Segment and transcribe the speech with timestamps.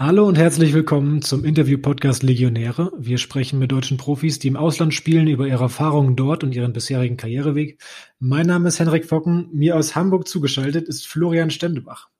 [0.00, 2.92] Hallo und herzlich willkommen zum Interview-Podcast Legionäre.
[2.96, 6.72] Wir sprechen mit deutschen Profis, die im Ausland spielen, über ihre Erfahrungen dort und ihren
[6.72, 7.82] bisherigen Karriereweg.
[8.20, 9.48] Mein Name ist Henrik Focken.
[9.52, 12.10] Mir aus Hamburg zugeschaltet ist Florian Stendebach.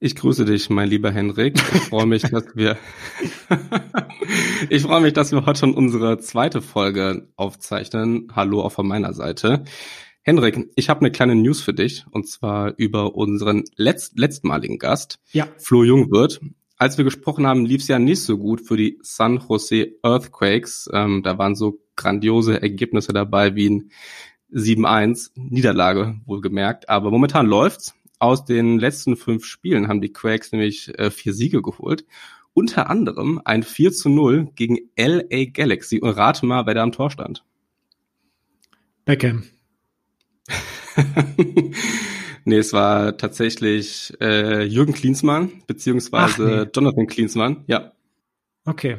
[0.00, 1.62] Ich grüße dich, mein lieber Henrik.
[1.72, 2.76] Ich freue mich, dass wir,
[4.68, 8.32] ich freue mich, dass wir heute schon unsere zweite Folge aufzeichnen.
[8.34, 9.62] Hallo auch von meiner Seite.
[10.22, 15.20] Henrik, ich habe eine kleine News für dich und zwar über unseren letzt, letztmaligen Gast,
[15.30, 15.46] ja.
[15.56, 16.40] Flo Jungwirth
[16.82, 20.90] als wir gesprochen haben, lief es ja nicht so gut für die San Jose Earthquakes.
[20.92, 23.92] Ähm, da waren so grandiose Ergebnisse dabei wie ein
[24.52, 26.88] 7-1, Niederlage wohlgemerkt.
[26.88, 27.94] Aber momentan läuft's.
[28.18, 32.04] Aus den letzten fünf Spielen haben die Quakes nämlich äh, vier Siege geholt.
[32.52, 36.00] Unter anderem ein 4 zu 0 gegen LA Galaxy.
[36.00, 37.44] Und rate mal, wer da am Tor stand.
[39.04, 39.44] Beckham.
[42.44, 46.70] Nee, es war tatsächlich äh, Jürgen Klinsmann, beziehungsweise nee.
[46.74, 47.92] Jonathan Klinsmann, ja.
[48.64, 48.98] Okay.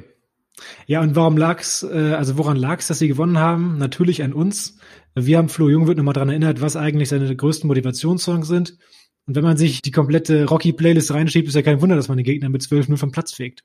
[0.85, 3.77] Ja, und warum lag's, äh, also woran lag's, dass sie gewonnen haben?
[3.77, 4.77] Natürlich an uns.
[5.15, 8.77] Wir haben Flo Jungwirth nochmal dran erinnert, was eigentlich seine größten Motivationssongs sind.
[9.25, 12.25] Und wenn man sich die komplette Rocky-Playlist reinschiebt, ist ja kein Wunder, dass man den
[12.25, 13.63] Gegner mit 12-0 vom Platz fegt.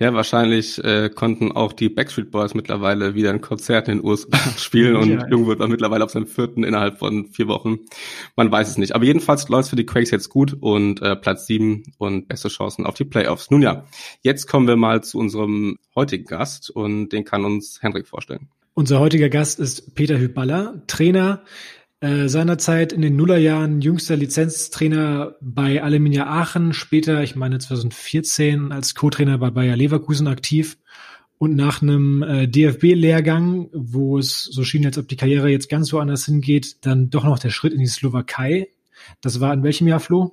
[0.00, 4.38] Ja, wahrscheinlich äh, konnten auch die Backstreet Boys mittlerweile wieder ein Konzert in den USA
[4.56, 5.28] spielen und ja.
[5.28, 7.80] Jungwirth war mittlerweile auf seinem vierten innerhalb von vier Wochen.
[8.36, 8.94] Man weiß es nicht.
[8.94, 12.86] Aber jedenfalls läuft für die Quakes jetzt gut und äh, Platz sieben und beste Chancen
[12.86, 13.50] auf die Playoffs.
[13.50, 13.86] Nun ja,
[14.22, 18.48] jetzt kommen wir mal zu unserem heutigen Gast und den kann uns Hendrik vorstellen.
[18.74, 21.42] Unser heutiger Gast ist Peter Hüballer, Trainer
[22.00, 28.94] äh, seinerzeit in den Nullerjahren jüngster Lizenztrainer bei Alemannia Aachen, später, ich meine 2014, als
[28.94, 30.78] Co-Trainer bei Bayer Leverkusen aktiv
[31.38, 35.92] und nach einem äh, DFB-Lehrgang, wo es so schien, als ob die Karriere jetzt ganz
[35.92, 38.68] woanders hingeht, dann doch noch der Schritt in die Slowakei.
[39.20, 40.32] Das war in welchem Jahr, Flo?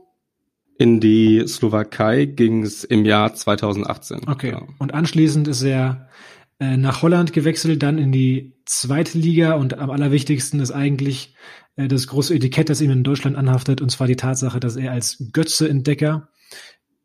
[0.77, 4.27] In die Slowakei ging es im Jahr 2018.
[4.27, 4.51] Okay.
[4.51, 4.63] Ja.
[4.79, 6.09] Und anschließend ist er
[6.59, 11.35] äh, nach Holland gewechselt, dann in die zweite Liga und am allerwichtigsten ist eigentlich
[11.75, 14.91] äh, das große Etikett, das ihm in Deutschland anhaftet, und zwar die Tatsache, dass er
[14.91, 16.29] als Götze-Entdecker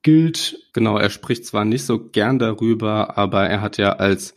[0.03, 0.57] gilt.
[0.73, 4.35] Genau, er spricht zwar nicht so gern darüber, aber er hat ja als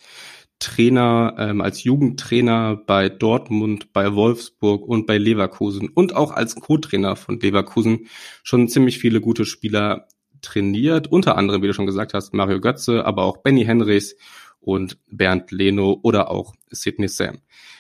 [0.59, 7.15] Trainer, ähm, als Jugendtrainer bei Dortmund, bei Wolfsburg und bei Leverkusen und auch als Co-Trainer
[7.15, 8.07] von Leverkusen
[8.43, 10.07] schon ziemlich viele gute Spieler
[10.41, 11.07] trainiert.
[11.07, 14.15] Unter anderem, wie du schon gesagt hast, Mario Götze, aber auch Benny Henrichs
[14.63, 17.39] und Bernd Leno oder auch Sidney Sam.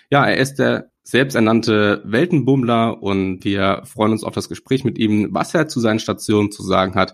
[0.09, 5.29] Ja, er ist der selbsternannte Weltenbummler und wir freuen uns auf das Gespräch mit ihm.
[5.31, 7.13] Was er zu seinen Stationen zu sagen hat,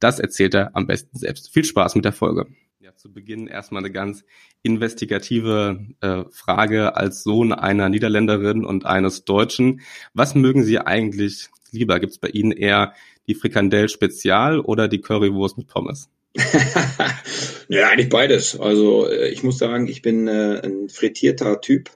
[0.00, 1.52] das erzählt er am besten selbst.
[1.52, 2.46] Viel Spaß mit der Folge.
[2.80, 4.24] Ja, zu Beginn erstmal eine ganz
[4.62, 9.82] investigative äh, Frage als Sohn einer Niederländerin und eines Deutschen.
[10.14, 12.00] Was mögen Sie eigentlich lieber?
[12.00, 12.92] Gibt es bei Ihnen eher
[13.26, 16.10] die Frikandel Spezial oder die Currywurst mit Pommes?
[17.68, 18.58] ja, eigentlich beides.
[18.58, 21.90] Also äh, ich muss sagen, ich bin äh, ein frittierter Typ.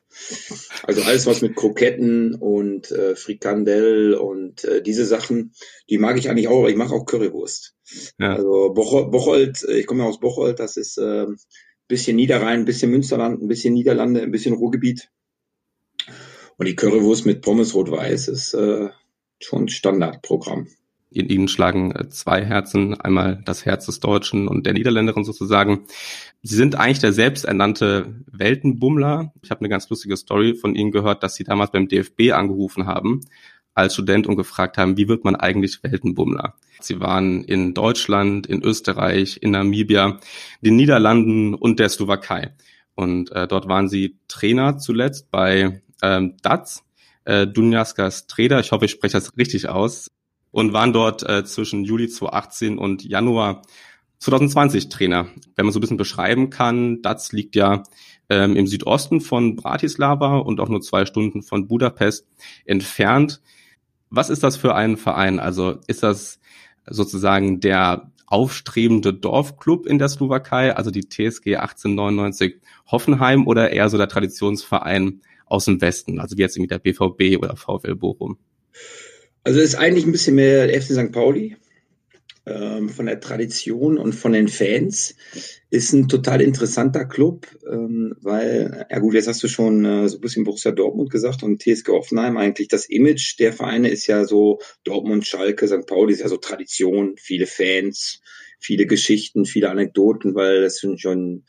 [0.82, 5.52] Also alles, was mit Kroketten und äh, Frikandel und äh, diese Sachen,
[5.88, 7.74] die mag ich eigentlich auch, aber ich mache auch Currywurst.
[8.18, 8.34] Ja.
[8.34, 11.26] Also Bocholt, äh, ich komme ja aus Bocholt, das ist äh,
[11.88, 15.10] bisschen Niederrhein, ein bisschen Münsterland, ein bisschen Niederlande, ein bisschen Ruhrgebiet.
[16.56, 18.88] Und die Currywurst mit Pommes rot-weiß ist äh,
[19.40, 20.68] schon Standardprogramm
[21.14, 25.86] in ihnen schlagen äh, zwei Herzen, einmal das Herz des Deutschen und der Niederländerin sozusagen.
[26.42, 29.32] Sie sind eigentlich der selbsternannte Weltenbummler.
[29.42, 32.86] Ich habe eine ganz lustige Story von ihnen gehört, dass sie damals beim DFB angerufen
[32.86, 33.20] haben
[33.74, 36.54] als Student und gefragt haben, wie wird man eigentlich Weltenbummler?
[36.80, 40.18] Sie waren in Deutschland, in Österreich, in Namibia,
[40.60, 42.54] den Niederlanden und der Slowakei.
[42.94, 46.84] Und äh, dort waren sie Trainer zuletzt bei ähm, DATS,
[47.24, 48.60] äh, Dunjaskas Treda.
[48.60, 50.10] Ich hoffe, ich spreche das richtig aus
[50.52, 53.62] und waren dort äh, zwischen Juli 2018 und Januar
[54.20, 55.26] 2020 Trainer.
[55.56, 57.82] Wenn man so ein bisschen beschreiben kann, das liegt ja
[58.28, 62.28] ähm, im Südosten von Bratislava und auch nur zwei Stunden von Budapest
[62.64, 63.42] entfernt.
[64.10, 65.40] Was ist das für ein Verein?
[65.40, 66.38] Also ist das
[66.86, 72.60] sozusagen der aufstrebende Dorfclub in der Slowakei, also die TSG 1899
[72.90, 77.38] Hoffenheim oder eher so der Traditionsverein aus dem Westen, also wie jetzt irgendwie der BVB
[77.38, 78.38] oder VfL Bochum?
[79.44, 81.12] Also ist eigentlich ein bisschen mehr der FC St.
[81.12, 81.56] Pauli.
[82.44, 85.14] Ähm, von der Tradition und von den Fans
[85.70, 90.18] ist ein total interessanter Club, ähm, weil, ja gut, jetzt hast du schon äh, so
[90.18, 92.36] ein bisschen Borussia Dortmund gesagt und TSG Offenheim.
[92.36, 95.86] Eigentlich das Image der Vereine ist ja so Dortmund, Schalke, St.
[95.86, 98.20] Pauli ist ja so Tradition, viele Fans,
[98.58, 101.44] viele Geschichten, viele Anekdoten, weil das schon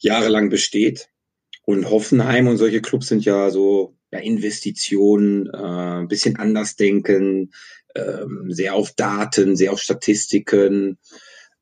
[0.00, 1.08] jahrelang besteht.
[1.66, 7.52] Und Hoffenheim und solche Clubs sind ja so ja, Investitionen, äh, bisschen anders denken,
[7.94, 10.98] ähm, sehr auf Daten, sehr auf Statistiken.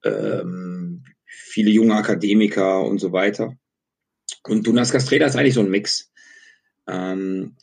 [0.04, 3.56] ähm, viele junge Akademiker und so weiter.
[4.44, 6.12] Und Dunas Castreda ist eigentlich so ein Mix.
[6.86, 7.56] Ähm,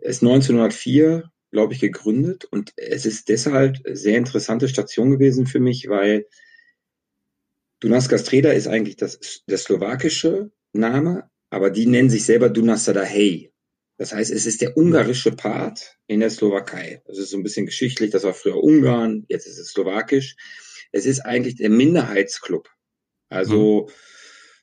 [0.00, 5.88] ist 1904, glaube ich, gegründet und es ist deshalb sehr interessante Station gewesen für mich,
[5.88, 6.26] weil
[7.80, 13.52] Dunas Castreda ist eigentlich das, der slowakische Name, aber die nennen sich selber Dunasada-Hey.
[13.98, 17.02] Das heißt, es ist der ungarische Part in der Slowakei.
[17.06, 20.36] Das ist so ein bisschen geschichtlich, das war früher Ungarn, jetzt ist es slowakisch.
[20.92, 22.70] Es ist eigentlich der Minderheitsclub.
[23.28, 23.92] Also mhm.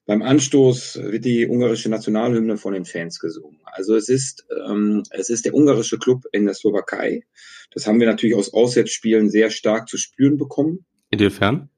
[0.06, 3.60] beim Anstoß wird die ungarische Nationalhymne von den Fans gesungen.
[3.66, 7.26] Also es ist, ähm, es ist der ungarische Club in der Slowakei.
[7.72, 10.86] Das haben wir natürlich aus Auswärtsspielen sehr stark zu spüren bekommen.
[11.10, 11.70] Inwiefern?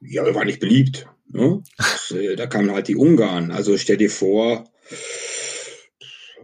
[0.00, 1.06] Ja, wir waren nicht beliebt.
[1.28, 1.62] Ne?
[2.14, 3.50] Äh, da kamen halt die Ungarn.
[3.50, 4.70] Also stell dir vor,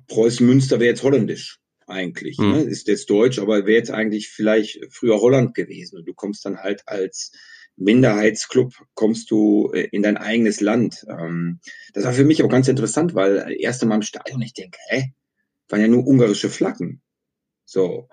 [0.08, 2.38] Preußen-Münster wäre jetzt holländisch eigentlich.
[2.38, 2.50] Mhm.
[2.50, 2.62] Ne?
[2.62, 5.98] Ist jetzt deutsch, aber wäre jetzt eigentlich vielleicht früher Holland gewesen.
[5.98, 7.32] Und du kommst dann halt als
[7.76, 11.04] Minderheitsclub, kommst du äh, in dein eigenes Land.
[11.08, 11.60] Ähm,
[11.94, 14.78] das war für mich auch ganz interessant, weil das erste Mal im Stadion, ich denke,
[14.88, 15.12] hä,
[15.68, 17.02] waren ja nur ungarische Flaggen.
[17.64, 18.08] So.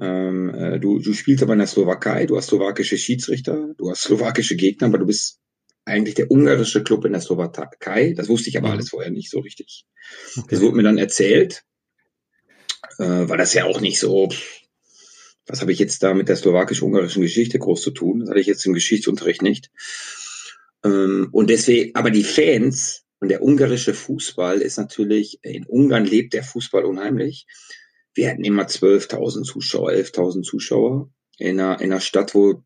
[0.00, 4.02] Ähm, äh, du, du spielst aber in der Slowakei, du hast slowakische Schiedsrichter, du hast
[4.04, 5.40] slowakische Gegner, aber du bist
[5.84, 8.14] eigentlich der ungarische Club in der Slowakei.
[8.16, 8.74] Das wusste ich aber mhm.
[8.74, 9.84] alles vorher nicht so richtig.
[10.36, 10.46] Okay.
[10.50, 11.64] Das wurde mir dann erzählt,
[12.98, 14.28] äh, weil das ja auch nicht so,
[15.46, 18.20] was habe ich jetzt da mit der slowakisch-ungarischen Geschichte groß zu tun?
[18.20, 19.70] Das hatte ich jetzt im Geschichtsunterricht nicht.
[20.84, 26.32] Ähm, und deswegen, aber die Fans und der ungarische Fußball ist natürlich, in Ungarn lebt
[26.34, 27.46] der Fußball unheimlich.
[28.14, 32.62] Wir hatten immer 12.000 Zuschauer, 11.000 Zuschauer in einer, in einer Stadt, wo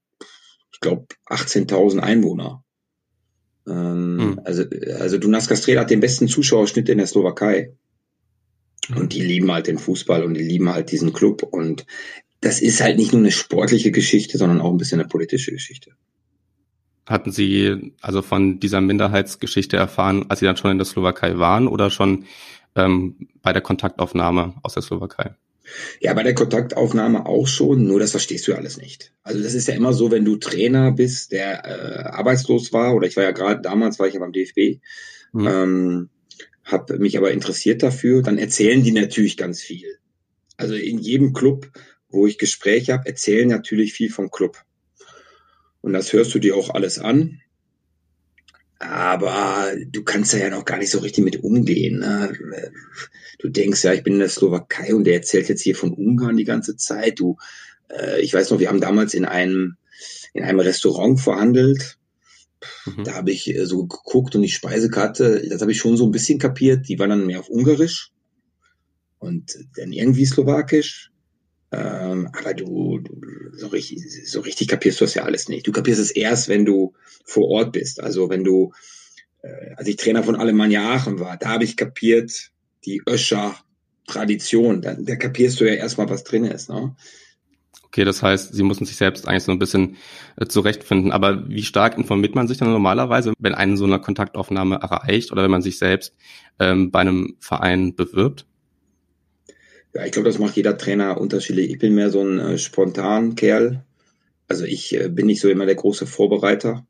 [0.72, 2.64] ich glaube 18.000 Einwohner
[3.68, 4.40] ähm, mhm.
[4.44, 4.64] Also,
[4.98, 7.72] also Dunas Castreda hat den besten Zuschauerschnitt in der Slowakei.
[8.88, 8.96] Mhm.
[8.96, 11.42] Und die lieben halt den Fußball und die lieben halt diesen Club.
[11.42, 11.86] Und
[12.40, 15.92] das ist halt nicht nur eine sportliche Geschichte, sondern auch ein bisschen eine politische Geschichte.
[17.06, 21.66] Hatten Sie also von dieser Minderheitsgeschichte erfahren, als Sie dann schon in der Slowakei waren
[21.66, 22.24] oder schon
[22.76, 25.34] ähm, bei der Kontaktaufnahme aus der Slowakei?
[26.00, 29.12] Ja, bei der Kontaktaufnahme auch schon, nur das verstehst du ja alles nicht.
[29.22, 33.06] Also das ist ja immer so, wenn du Trainer bist, der äh, arbeitslos war, oder
[33.06, 34.80] ich war ja gerade damals, war ich ja beim DFB,
[35.32, 35.46] mhm.
[35.46, 36.08] ähm,
[36.64, 39.98] habe mich aber interessiert dafür, dann erzählen die natürlich ganz viel.
[40.56, 41.70] Also in jedem Club,
[42.08, 44.58] wo ich Gespräche habe, erzählen natürlich viel vom Club.
[45.80, 47.40] Und das hörst du dir auch alles an.
[48.78, 51.98] Aber du kannst da ja noch gar nicht so richtig mit umgehen.
[51.98, 52.32] Ne?
[53.38, 56.36] Du denkst ja, ich bin in der Slowakei und der erzählt jetzt hier von Ungarn
[56.36, 57.19] die ganze Zeit.
[57.19, 57.38] Du,
[57.88, 59.76] äh, ich weiß noch, wir haben damals in einem
[60.32, 61.98] in einem Restaurant verhandelt.
[62.86, 63.04] Mhm.
[63.04, 66.12] Da habe ich äh, so geguckt und die Speisekarte, das habe ich schon so ein
[66.12, 66.88] bisschen kapiert.
[66.88, 68.12] Die war dann mehr auf Ungarisch
[69.19, 71.10] und dann irgendwie Slowakisch.
[71.70, 73.20] Ähm, aber du, du
[73.52, 75.66] so, richtig, so richtig kapierst du das ja alles nicht.
[75.66, 76.94] Du kapierst es erst, wenn du
[77.24, 78.00] vor Ort bist.
[78.00, 78.72] Also wenn du,
[79.42, 82.50] äh, als ich Trainer von Alemannia Aachen war, da habe ich kapiert,
[82.84, 83.56] die Öscher
[84.06, 86.70] Tradition, da, da kapierst du ja erstmal, was drin ist.
[86.70, 86.96] Ne?
[87.84, 89.96] Okay, das heißt, Sie müssen sich selbst eigentlich so ein bisschen
[90.36, 91.12] äh, zurechtfinden.
[91.12, 95.42] Aber wie stark informiert man sich dann normalerweise, wenn einen so eine Kontaktaufnahme erreicht oder
[95.42, 96.14] wenn man sich selbst
[96.58, 98.46] ähm, bei einem Verein bewirbt?
[99.94, 101.70] Ja, ich glaube, das macht jeder Trainer unterschiedlich.
[101.70, 103.85] Ich bin mehr so ein äh, spontan Kerl.
[104.46, 106.87] Also ich äh, bin nicht so immer der große Vorbereiter.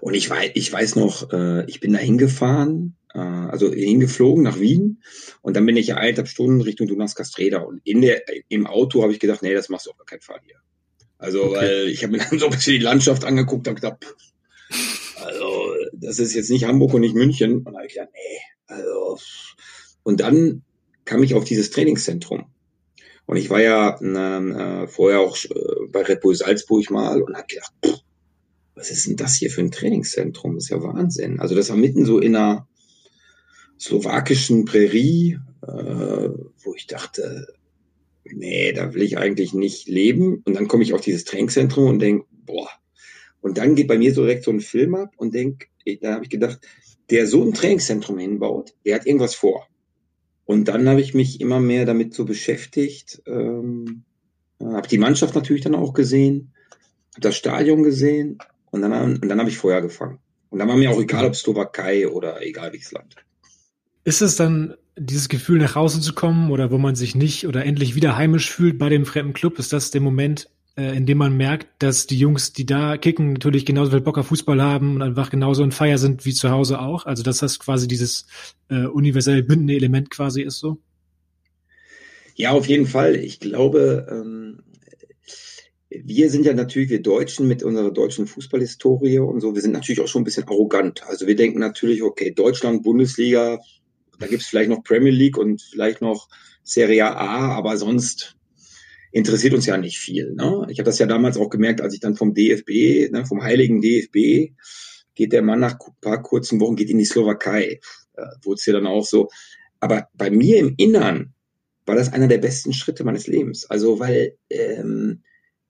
[0.00, 4.60] Und ich weiß, ich weiß noch, äh, ich bin da hingefahren, äh, also hingeflogen nach
[4.60, 5.02] Wien
[5.42, 9.12] und dann bin ich eineinhalb Stunden Richtung Dunas Castreda und in der, im Auto habe
[9.12, 10.56] ich gedacht, nee, das machst du auf gar keinen Fall hier.
[11.18, 11.56] Also, okay.
[11.56, 14.06] weil ich habe mir dann so ein bisschen die Landschaft angeguckt und gedacht,
[15.16, 17.58] also, das ist jetzt nicht Hamburg und nicht München.
[17.58, 19.18] Und habe ich gedacht, nee, also.
[20.04, 20.62] Und dann
[21.08, 22.44] kam ich auf dieses Trainingszentrum.
[23.24, 27.46] Und ich war ja äh, vorher auch äh, bei Red Bull Salzburg mal und habe
[27.46, 28.00] gedacht, pff,
[28.74, 30.54] was ist denn das hier für ein Trainingszentrum?
[30.54, 31.40] Das ist ja Wahnsinn.
[31.40, 32.68] Also das war mitten so in einer
[33.80, 36.28] slowakischen Prärie, äh,
[36.62, 37.54] wo ich dachte,
[38.24, 40.42] nee, da will ich eigentlich nicht leben.
[40.44, 42.68] Und dann komme ich auf dieses Trainingszentrum und denke, boah.
[43.40, 45.68] Und dann geht bei mir so direkt so ein Film ab und denk,
[46.02, 46.58] da habe ich gedacht,
[47.08, 49.66] der so ein Trainingszentrum hinbaut, der hat irgendwas vor.
[50.48, 54.04] Und dann habe ich mich immer mehr damit so beschäftigt, ähm,
[54.58, 56.54] habe die Mannschaft natürlich dann auch gesehen,
[57.10, 58.38] habe das Stadion gesehen
[58.70, 60.20] und dann, und dann habe ich Feuer gefangen.
[60.48, 63.16] Und dann war mir auch egal, ob Slowakei oder egal welches Land.
[64.04, 67.66] Ist es dann dieses Gefühl, nach Hause zu kommen oder wo man sich nicht oder
[67.66, 69.58] endlich wieder heimisch fühlt bei dem fremden Club?
[69.58, 70.48] Ist das der Moment,
[70.78, 74.16] äh, in dem man merkt, dass die Jungs, die da kicken, natürlich genauso viel Bock
[74.16, 77.04] auf Fußball haben und einfach genauso in Feier sind wie zu Hause auch.
[77.04, 78.26] Also dass das quasi dieses
[78.70, 80.78] äh, universelle bündende Element quasi ist so.
[82.36, 83.16] Ja, auf jeden Fall.
[83.16, 84.62] Ich glaube, ähm,
[85.90, 90.00] wir sind ja natürlich, wir Deutschen mit unserer deutschen Fußballhistorie und so, wir sind natürlich
[90.00, 91.02] auch schon ein bisschen arrogant.
[91.08, 93.58] Also wir denken natürlich, okay, Deutschland, Bundesliga,
[94.20, 96.28] da gibt's vielleicht noch Premier League und vielleicht noch
[96.62, 98.37] Serie A, aber sonst
[99.12, 100.34] interessiert uns ja nicht viel.
[100.34, 100.66] Ne?
[100.68, 103.80] Ich habe das ja damals auch gemerkt, als ich dann vom DFB, ne, vom heiligen
[103.80, 104.54] DFB,
[105.14, 107.80] geht der Mann nach ein paar kurzen Wochen, geht in die Slowakei.
[108.14, 109.28] Da wurde es ja dann auch so.
[109.80, 111.34] Aber bei mir im Innern
[111.86, 113.68] war das einer der besten Schritte meines Lebens.
[113.68, 115.22] Also weil ähm,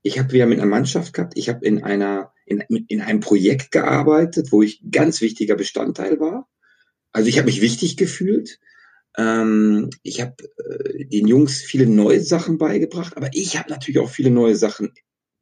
[0.03, 3.73] ich habe wieder mit einer Mannschaft gehabt, ich habe in einer in, in einem Projekt
[3.73, 6.49] gearbeitet, wo ich ganz wichtiger Bestandteil war.
[7.13, 8.59] Also ich habe mich wichtig gefühlt.
[9.17, 14.11] Ähm, ich habe äh, den Jungs viele neue Sachen beigebracht, aber ich habe natürlich auch
[14.11, 14.93] viele neue Sachen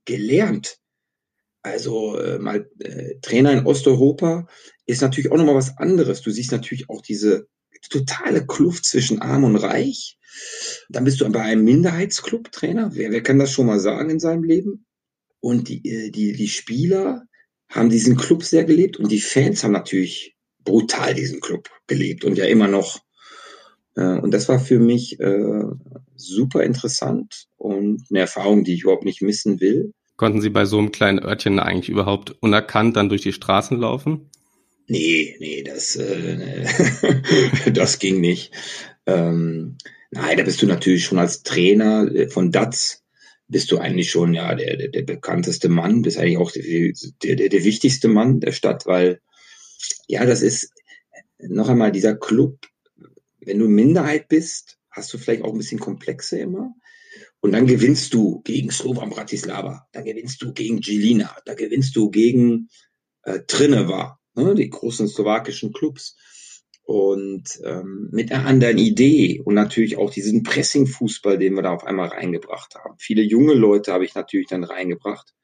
[0.04, 0.78] gelernt.
[1.62, 4.46] Also äh, mal äh, Trainer in Osteuropa
[4.87, 6.23] ist natürlich auch nochmal was anderes.
[6.23, 7.49] Du siehst natürlich auch diese
[7.90, 10.18] totale Kluft zwischen Arm und Reich.
[10.88, 12.90] Dann bist du bei einem Minderheitsclub Trainer.
[12.94, 14.87] Wer, wer kann das schon mal sagen in seinem Leben?
[15.40, 17.26] Und die, äh, die, die Spieler
[17.68, 22.38] haben diesen Club sehr gelebt und die Fans haben natürlich brutal diesen Club gelebt und
[22.38, 23.00] ja immer noch.
[23.96, 25.64] Äh, und das war für mich äh,
[26.14, 29.92] super interessant und eine Erfahrung, die ich überhaupt nicht missen will.
[30.16, 34.30] Konnten Sie bei so einem kleinen Örtchen eigentlich überhaupt unerkannt dann durch die Straßen laufen?
[34.88, 36.64] Nee, nee, das, äh,
[37.72, 38.52] das ging nicht.
[39.04, 39.76] Ähm,
[40.10, 43.02] nein, da bist du natürlich schon als Trainer äh, von DATS,
[43.48, 46.92] bist du eigentlich schon ja der, der, der bekannteste Mann, bist eigentlich auch der,
[47.36, 49.20] der, der wichtigste Mann der Stadt, weil
[50.08, 50.72] ja, das ist
[51.38, 52.58] noch einmal dieser Club,
[53.46, 56.74] wenn du Minderheit bist, hast du vielleicht auch ein bisschen Komplexe immer.
[57.40, 62.10] Und dann gewinnst du gegen Slovan Bratislava, da gewinnst du gegen Gilina, da gewinnst du
[62.10, 62.68] gegen
[63.22, 66.16] äh, Trineva, ne, die großen slowakischen Clubs.
[66.82, 71.82] Und ähm, mit einer anderen Idee und natürlich auch diesen Pressing-Fußball, den wir da auf
[71.82, 72.94] einmal reingebracht haben.
[72.98, 75.34] Viele junge Leute habe ich natürlich dann reingebracht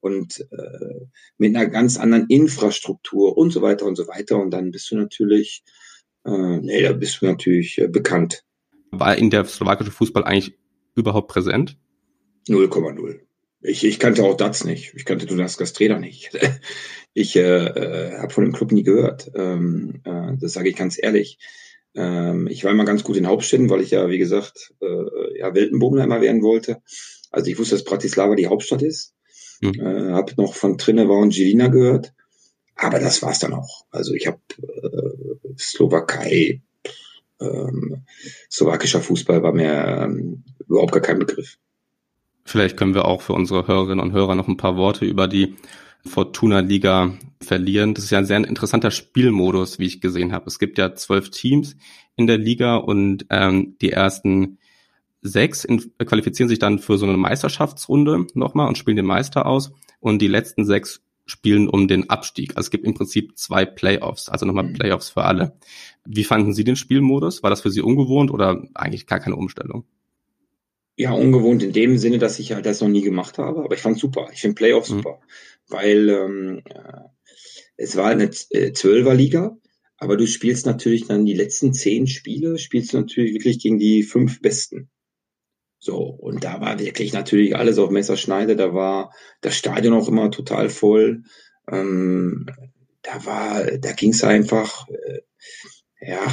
[0.00, 1.06] und äh,
[1.38, 4.38] mit einer ganz anderen Infrastruktur und so weiter und so weiter.
[4.38, 5.64] Und dann bist du natürlich,
[6.24, 8.44] äh, nee, da bist du natürlich äh, bekannt.
[8.90, 10.56] War in der slowakische Fußball eigentlich
[10.94, 11.76] überhaupt präsent?
[12.48, 13.20] 0,0.
[13.62, 14.92] Ich, ich kannte auch das nicht.
[14.94, 16.30] Ich kannte Donaskas Trainer nicht.
[17.16, 19.30] Ich äh, äh, habe von dem Club nie gehört.
[19.36, 21.38] Ähm, äh, das sage ich ganz ehrlich.
[21.94, 25.54] Ähm, ich war immer ganz gut in Hauptstädten, weil ich ja, wie gesagt, äh, ja,
[25.54, 26.82] Weltenbummler immer werden wollte.
[27.30, 29.14] Also ich wusste, dass Bratislava die Hauptstadt ist.
[29.60, 29.80] Mhm.
[29.80, 32.12] Äh, habe noch von Trineva und Gilina gehört.
[32.76, 33.84] Aber das war's dann auch.
[33.90, 36.60] Also ich habe äh, Slowakei,
[37.40, 38.04] ähm,
[38.50, 41.58] slowakischer Fußball war mir ähm, überhaupt gar kein Begriff.
[42.44, 45.54] Vielleicht können wir auch für unsere Hörerinnen und Hörer noch ein paar Worte über die
[46.04, 47.94] Fortuna Liga verlieren.
[47.94, 50.46] Das ist ja ein sehr interessanter Spielmodus, wie ich gesehen habe.
[50.46, 51.76] Es gibt ja zwölf Teams
[52.16, 54.58] in der Liga und ähm, die ersten
[55.22, 59.72] sechs in, qualifizieren sich dann für so eine Meisterschaftsrunde nochmal und spielen den Meister aus
[60.00, 62.56] und die letzten sechs spielen um den Abstieg.
[62.56, 64.74] Also es gibt im Prinzip zwei Playoffs, also nochmal mhm.
[64.74, 65.56] Playoffs für alle.
[66.04, 67.42] Wie fanden Sie den Spielmodus?
[67.42, 69.84] War das für Sie ungewohnt oder eigentlich gar keine Umstellung?
[70.96, 73.80] Ja, ungewohnt in dem Sinne, dass ich halt das noch nie gemacht habe, aber ich
[73.80, 74.28] fand super.
[74.32, 74.96] Ich finde Playoffs mhm.
[74.96, 75.20] super,
[75.68, 77.00] weil ähm, äh,
[77.76, 79.56] es war eine äh, Zwölferliga,
[79.96, 84.02] aber du spielst natürlich dann die letzten zehn Spiele, spielst du natürlich wirklich gegen die
[84.02, 84.90] fünf Besten.
[85.84, 89.12] So, und da war wirklich natürlich alles auf Messerschneide, da war
[89.42, 91.24] das Stadion auch immer total voll.
[91.70, 92.46] Ähm,
[93.02, 95.20] da war, da ging's einfach, äh,
[96.00, 96.26] ja,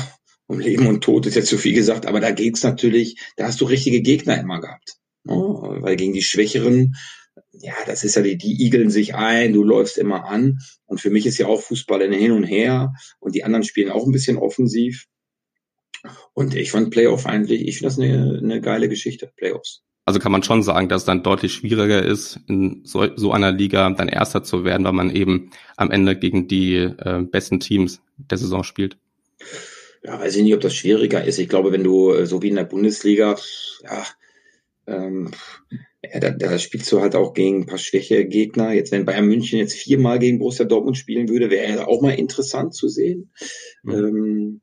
[0.48, 3.60] um Leben und Tod ist jetzt zu viel gesagt, aber da geht's natürlich, da hast
[3.60, 4.96] du richtige Gegner immer gehabt.
[5.26, 5.34] Ne?
[5.34, 6.96] Weil gegen die Schwächeren,
[7.52, 10.60] ja, das ist ja die, die igeln sich ein, du läufst immer an.
[10.86, 13.92] Und für mich ist ja auch Fußball ein Hin und Her und die anderen spielen
[13.92, 15.08] auch ein bisschen offensiv.
[16.34, 19.84] Und ich fand Playoff eigentlich, ich finde das eine, eine geile Geschichte, Playoffs.
[20.06, 23.52] Also kann man schon sagen, dass es dann deutlich schwieriger ist, in so, so einer
[23.52, 28.02] Liga dann Erster zu werden, weil man eben am Ende gegen die äh, besten Teams
[28.18, 28.98] der Saison spielt
[30.04, 31.38] ja, weiß ich nicht, ob das schwieriger ist.
[31.38, 33.38] Ich glaube, wenn du äh, so wie in der Bundesliga,
[33.84, 34.06] ja,
[34.88, 35.32] ähm,
[36.02, 38.74] ja da, da spielst du halt auch gegen ein paar schwäche Gegner.
[38.74, 42.74] Jetzt, wenn Bayern München jetzt viermal gegen Borussia Dortmund spielen würde, wäre auch mal interessant
[42.74, 43.32] zu sehen.
[43.84, 43.94] Mhm.
[43.94, 44.62] Ähm,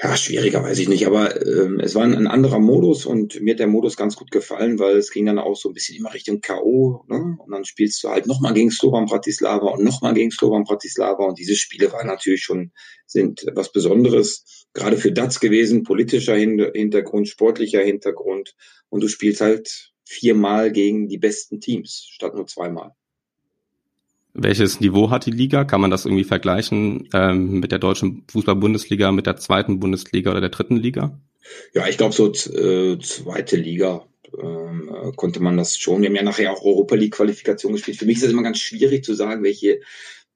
[0.00, 3.54] ja, schwieriger weiß ich nicht, aber ähm, es war ein, ein, anderer Modus und mir
[3.54, 6.14] hat der Modus ganz gut gefallen, weil es ging dann auch so ein bisschen immer
[6.14, 7.04] Richtung K.O.
[7.08, 7.36] Ne?
[7.36, 11.36] Und dann spielst du halt nochmal gegen Slovan Bratislava und nochmal gegen Slovan Bratislava und
[11.36, 12.70] diese Spiele waren natürlich schon,
[13.06, 18.54] sind was Besonderes, gerade für DATS gewesen, politischer Hintergrund, sportlicher Hintergrund
[18.90, 22.92] und du spielst halt viermal gegen die besten Teams statt nur zweimal.
[24.40, 25.64] Welches Niveau hat die Liga?
[25.64, 30.40] Kann man das irgendwie vergleichen ähm, mit der deutschen Fußball-Bundesliga, mit der zweiten Bundesliga oder
[30.40, 31.18] der dritten Liga?
[31.74, 34.04] Ja, ich glaube so äh, zweite Liga.
[34.40, 36.02] Ähm, äh, konnte man das schon.
[36.02, 37.96] Wir haben ja nachher auch Europa League Qualifikation gespielt.
[37.96, 39.80] Für mich ist das immer ganz schwierig zu sagen, welche,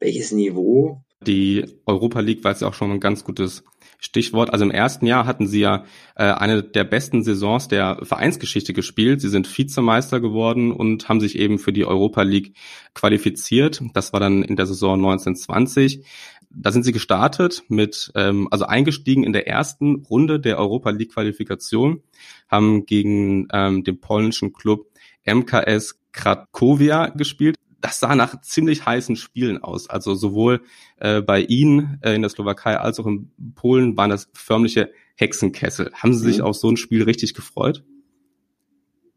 [0.00, 1.04] welches Niveau.
[1.25, 3.62] Die Europa League war jetzt auch schon ein ganz gutes
[4.02, 4.52] Stichwort.
[4.52, 5.85] Also im ersten Jahr hatten sie ja
[6.16, 9.21] äh, eine der besten Saisons der Vereinsgeschichte gespielt.
[9.21, 12.54] Sie sind Vizemeister geworden und haben sich eben für die Europa League
[12.94, 13.80] qualifiziert.
[13.94, 16.04] Das war dann in der Saison 1920.
[16.50, 21.12] Da sind sie gestartet mit, ähm, also eingestiegen in der ersten Runde der Europa League
[21.12, 22.02] Qualifikation,
[22.49, 24.90] haben gegen ähm, den polnischen Club
[25.25, 29.91] MKS Krakowia gespielt das sah nach ziemlich heißen Spielen aus.
[29.91, 30.62] Also sowohl
[30.99, 35.91] äh, bei Ihnen äh, in der Slowakei als auch in Polen waren das förmliche Hexenkessel.
[35.93, 36.45] Haben Sie sich mhm.
[36.45, 37.85] auf so ein Spiel richtig gefreut?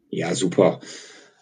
[0.09, 0.79] Ja, super.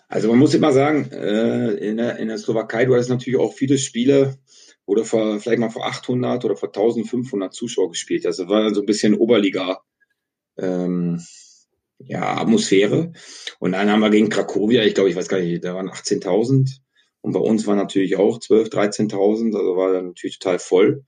[0.08, 3.54] Also man muss immer sagen, äh, in, der, in der Slowakei, du hast natürlich auch
[3.54, 4.38] viele Spiele,
[4.86, 8.26] du vor, vielleicht mal vor 800 oder vor 1500 Zuschauer gespielt.
[8.26, 9.82] Das war so ein bisschen Oberliga.
[10.58, 11.22] Ähm,
[12.00, 13.14] ja, Atmosphäre.
[13.60, 16.83] Und dann haben wir gegen Krakowia, ich glaube, ich weiß gar nicht, da waren 18.000
[17.24, 21.06] und bei uns war natürlich auch 12, 13.000, also war dann natürlich total voll.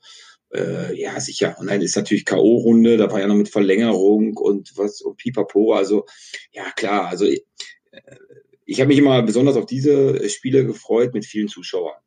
[0.53, 1.57] Äh, ja, sicher.
[1.59, 5.73] Und dann ist natürlich K.O.-Runde, da war ja noch mit Verlängerung und was und Pipapo.
[5.73, 6.05] Also,
[6.53, 7.09] ja, klar.
[7.09, 7.41] Also, äh,
[8.65, 11.99] ich habe mich immer besonders auf diese Spiele gefreut mit vielen Zuschauern.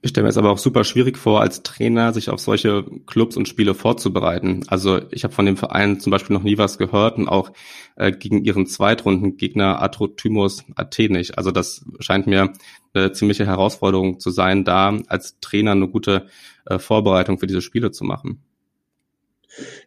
[0.00, 3.36] Ich stelle mir es aber auch super schwierig vor, als Trainer sich auf solche Clubs
[3.36, 4.64] und Spiele vorzubereiten.
[4.68, 7.52] Also ich habe von dem Verein zum Beispiel noch nie was gehört und auch
[7.96, 11.16] äh, gegen ihren Zweitrundengegner Atrothymos Athen.
[11.16, 12.52] Also das scheint mir
[12.94, 16.26] eine ziemliche Herausforderung zu sein, da als Trainer eine gute
[16.66, 18.42] äh, Vorbereitung für diese Spiele zu machen.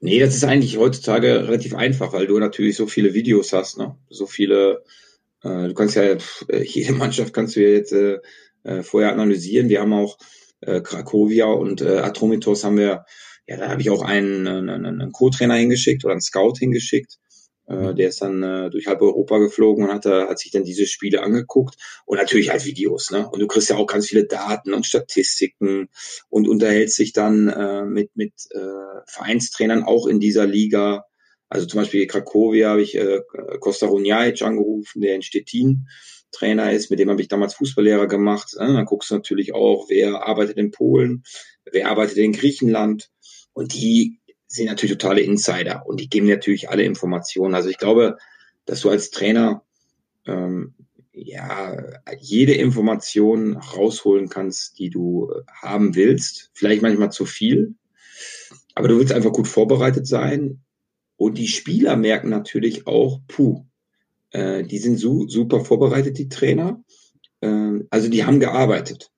[0.02, 3.96] Nee, das ist eigentlich heutzutage relativ einfach, weil du natürlich so viele Videos hast, ne?
[4.10, 4.84] so viele,
[5.44, 6.18] äh, du kannst ja, äh,
[6.64, 7.94] jede Mannschaft kannst du ja jetzt
[8.64, 9.70] äh, äh, vorher analysieren.
[9.70, 10.18] Wir haben auch
[10.62, 13.06] äh, Krakowia und äh, Atromitos haben wir,
[13.48, 17.18] ja, da habe ich auch einen, einen, einen Co-Trainer hingeschickt oder einen Scout hingeschickt.
[17.68, 20.64] Äh, der ist dann äh, durch halb Europa geflogen und hat, äh, hat sich dann
[20.64, 21.76] diese Spiele angeguckt
[22.06, 23.12] und natürlich halt Videos.
[23.12, 23.28] Ne?
[23.30, 25.90] Und du kriegst ja auch ganz viele Daten und Statistiken
[26.30, 31.06] und unterhältst dich dann äh, mit, mit äh, Vereinstrainern auch in dieser Liga.
[31.50, 33.22] Also zum Beispiel Krakowia habe ich äh,
[33.60, 35.88] Costa Runjaic angerufen, der in Stettin
[36.32, 38.56] Trainer ist, mit dem habe ich damals Fußballlehrer gemacht.
[38.58, 41.24] Dann guckst du natürlich auch, wer arbeitet in Polen,
[41.72, 43.10] wer arbeitet in Griechenland.
[43.54, 47.56] Und die sind natürlich totale Insider und die geben natürlich alle Informationen.
[47.56, 48.18] Also ich glaube,
[48.66, 49.64] dass du als Trainer
[50.26, 50.74] ähm,
[51.14, 51.78] ja
[52.20, 56.52] jede Information rausholen kannst, die du haben willst.
[56.54, 57.76] Vielleicht manchmal zu viel,
[58.76, 60.64] aber du willst einfach gut vorbereitet sein.
[61.16, 63.66] Und die Spieler merken natürlich auch, puh,
[64.32, 66.84] äh, die sind su super vorbereitet, die Trainer.
[67.42, 69.12] Äh, also die haben gearbeitet.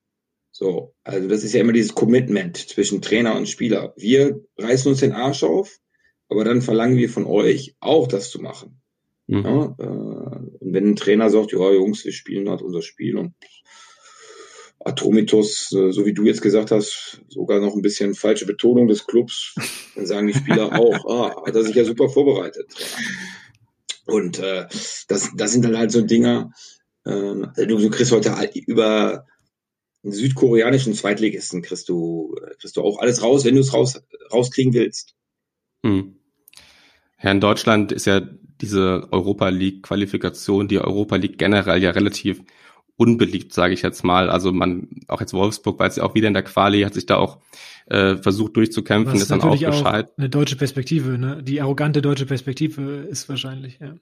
[0.50, 3.92] So, also das ist ja immer dieses Commitment zwischen Trainer und Spieler.
[3.96, 5.80] Wir reißen uns den Arsch auf,
[6.28, 8.80] aber dann verlangen wir von euch auch das zu machen.
[9.26, 9.44] Mhm.
[9.44, 13.34] Ja, äh, und wenn ein Trainer sagt, ja Jungs, wir spielen halt unser Spiel und
[14.84, 19.06] Atomitos, äh, so wie du jetzt gesagt hast, sogar noch ein bisschen falsche Betonung des
[19.06, 19.54] Clubs,
[19.96, 22.66] dann sagen die Spieler auch, ah, hat er sich ja super vorbereitet.
[24.06, 24.66] Und äh,
[25.08, 26.50] das, das sind dann halt so Dinger,
[27.06, 28.34] ähm, du, du kriegst heute
[28.66, 29.26] über
[30.02, 34.00] einen südkoreanischen Zweitligisten kriegst du, kriegst du auch alles raus, wenn du es raus,
[34.32, 35.14] rauskriegen willst.
[35.82, 36.16] Hm.
[37.22, 38.20] Ja, in Deutschland ist ja
[38.60, 42.42] diese Europa League Qualifikation, die Europa League generell ja relativ
[42.96, 44.30] unbeliebt, sage ich jetzt mal.
[44.30, 47.06] Also man, auch jetzt Wolfsburg, weil es ja auch wieder in der Quali hat sich
[47.06, 47.38] da auch
[47.86, 50.12] äh, versucht durchzukämpfen, ist dann auch Bescheid.
[50.16, 51.42] Eine deutsche Perspektive, ne?
[51.42, 53.94] Die arrogante deutsche Perspektive ist wahrscheinlich, ja.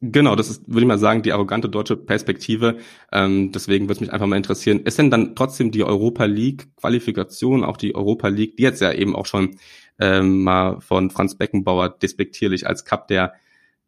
[0.00, 2.78] Genau, das ist, würde ich mal sagen, die arrogante deutsche Perspektive.
[3.10, 6.68] Ähm, deswegen würde es mich einfach mal interessieren, ist denn dann trotzdem die Europa League
[6.76, 9.56] Qualifikation, auch die Europa League, die jetzt ja eben auch schon
[9.98, 13.34] ähm, mal von Franz Beckenbauer despektierlich als Cup der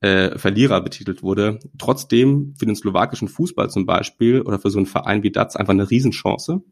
[0.01, 4.87] äh, Verlierer betitelt wurde, trotzdem für den slowakischen Fußball zum Beispiel oder für so einen
[4.87, 6.63] Verein wie DATS einfach eine Riesenchance?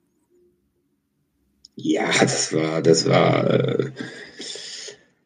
[1.76, 3.90] Ja, das war, das war äh,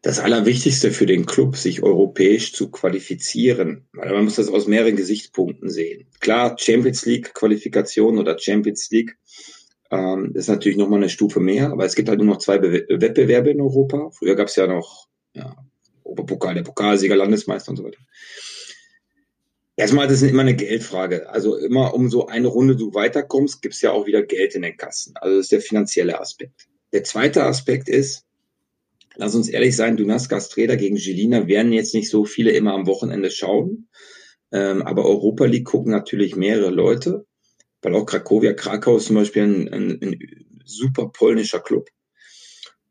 [0.01, 3.85] das Allerwichtigste für den Club, sich europäisch zu qualifizieren.
[3.91, 6.07] Man muss das aus mehreren Gesichtspunkten sehen.
[6.19, 9.17] Klar, Champions League Qualifikation oder Champions League
[9.91, 12.85] ähm, ist natürlich nochmal eine Stufe mehr, aber es gibt halt nur noch zwei Be
[12.89, 14.09] Wettbewerbe in Europa.
[14.11, 15.55] Früher gab es ja noch ja,
[16.09, 17.99] Oberpokal, der Pokalsieger, Landesmeister und so weiter.
[19.79, 21.29] Erstmal, das ist immer eine Geldfrage.
[21.29, 24.75] Also immer um so eine Runde du weiterkommst, gibt's ja auch wieder Geld in den
[24.75, 25.13] Kassen.
[25.15, 26.67] Also das ist der finanzielle Aspekt.
[26.91, 28.25] Der zweite Aspekt ist,
[29.15, 32.87] lass uns ehrlich sein, Dunaskas Trader gegen Gelina werden jetzt nicht so viele immer am
[32.87, 33.87] Wochenende schauen.
[34.51, 37.25] Ähm, aber Europa League gucken natürlich mehrere Leute,
[37.81, 40.19] weil auch Krakowia Krakau ist zum Beispiel ein, ein, ein
[40.65, 41.87] super polnischer Club.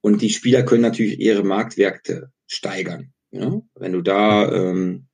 [0.00, 3.12] Und die Spieler können natürlich ihre Marktwerte steigern.
[3.30, 3.61] Ja?
[3.76, 5.08] Wenn du da ähm,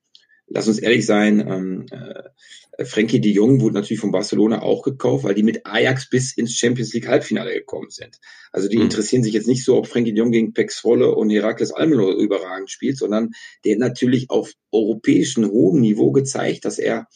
[0.47, 5.25] lass uns ehrlich sein, ähm, äh, Frankie de Jong wurde natürlich von Barcelona auch gekauft,
[5.25, 8.19] weil die mit Ajax bis ins Champions League Halbfinale gekommen sind.
[8.53, 8.85] Also die mhm.
[8.85, 12.13] interessieren sich jetzt nicht so, ob Frankie de Jong gegen Pex Volle und Herakles Almelo
[12.13, 13.31] überragend spielt, sondern
[13.65, 17.07] der hat natürlich auf europäischem hohem Niveau gezeigt, dass er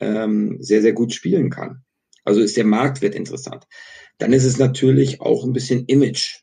[0.00, 1.82] ähm, sehr, sehr gut spielen kann.
[2.24, 3.64] Also ist der Marktwert interessant.
[4.18, 6.40] Dann ist es natürlich auch ein bisschen Image.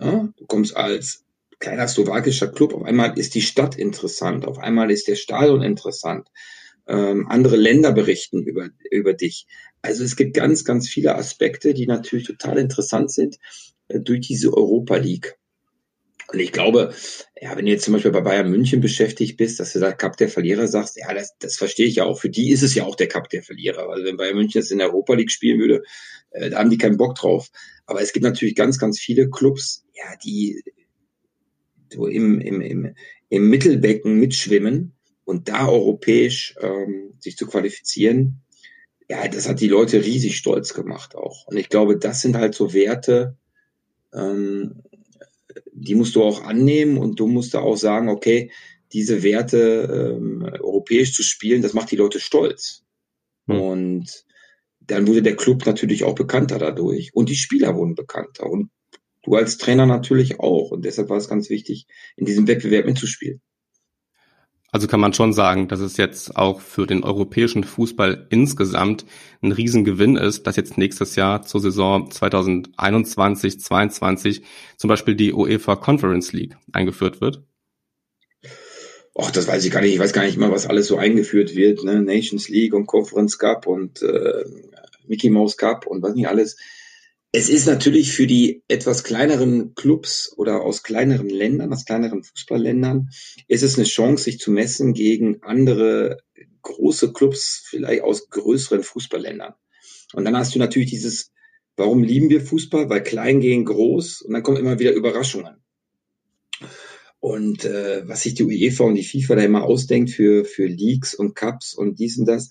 [0.00, 0.28] Ja?
[0.36, 1.24] Du kommst als
[1.60, 6.28] kleiner slowakischer Club, auf einmal ist die Stadt interessant, auf einmal ist der Stadion interessant.
[6.88, 9.46] Ähm, andere Länder berichten über, über dich.
[9.82, 13.38] Also es gibt ganz, ganz viele Aspekte, die natürlich total interessant sind
[13.88, 15.36] äh, durch diese Europa League.
[16.32, 16.94] Und ich glaube,
[17.40, 20.16] ja, wenn du jetzt zum Beispiel bei Bayern München beschäftigt bist, dass du da Cup
[20.16, 22.20] der Verlierer sagst, ja, das, das verstehe ich ja auch.
[22.20, 23.88] Für die ist es ja auch der Cup der Verlierer.
[23.88, 25.82] Also wenn Bayern München jetzt in der Europa League spielen würde,
[26.30, 27.50] äh, da haben die keinen Bock drauf.
[27.86, 30.62] Aber es gibt natürlich ganz, ganz viele Clubs, ja, die
[31.94, 32.94] im, im, im,
[33.28, 34.92] im Mittelbecken mitschwimmen
[35.24, 38.42] und da europäisch ähm, sich zu qualifizieren.
[39.08, 41.46] Ja, das hat die Leute riesig stolz gemacht auch.
[41.46, 43.36] Und ich glaube, das sind halt so Werte,
[44.12, 44.82] ähm,
[45.72, 48.50] die musst du auch annehmen und du musst da auch sagen, okay,
[48.92, 52.84] diese Werte ähm, europäisch zu spielen, das macht die Leute stolz.
[53.46, 53.60] Mhm.
[53.60, 54.24] Und
[54.80, 58.70] dann wurde der Club natürlich auch bekannter dadurch und die Spieler wurden bekannter und
[59.22, 60.70] du als Trainer natürlich auch.
[60.70, 63.40] Und deshalb war es ganz wichtig, in diesem Wettbewerb mitzuspielen.
[64.72, 69.04] Also kann man schon sagen, dass es jetzt auch für den europäischen Fußball insgesamt
[69.42, 74.42] ein Riesengewinn ist, dass jetzt nächstes Jahr zur Saison 2021, 22
[74.76, 77.42] zum Beispiel die UEFA Conference League eingeführt wird?
[79.18, 79.94] Ach, das weiß ich gar nicht.
[79.94, 81.82] Ich weiß gar nicht mal, was alles so eingeführt wird.
[81.82, 82.00] Ne?
[82.00, 84.44] Nations League und Conference Cup und äh,
[85.08, 86.56] Mickey Mouse Cup und was nicht alles.
[87.32, 93.10] Es ist natürlich für die etwas kleineren Clubs oder aus kleineren Ländern, aus kleineren Fußballländern,
[93.46, 96.18] ist es eine Chance, sich zu messen gegen andere
[96.62, 99.54] große Clubs, vielleicht aus größeren Fußballländern.
[100.12, 101.30] Und dann hast du natürlich dieses,
[101.76, 102.90] warum lieben wir Fußball?
[102.90, 105.62] Weil klein gegen groß und dann kommen immer wieder Überraschungen.
[107.20, 111.14] Und äh, was sich die UEFA und die FIFA da immer ausdenkt für, für Leagues
[111.14, 112.48] und Cups und dies und das,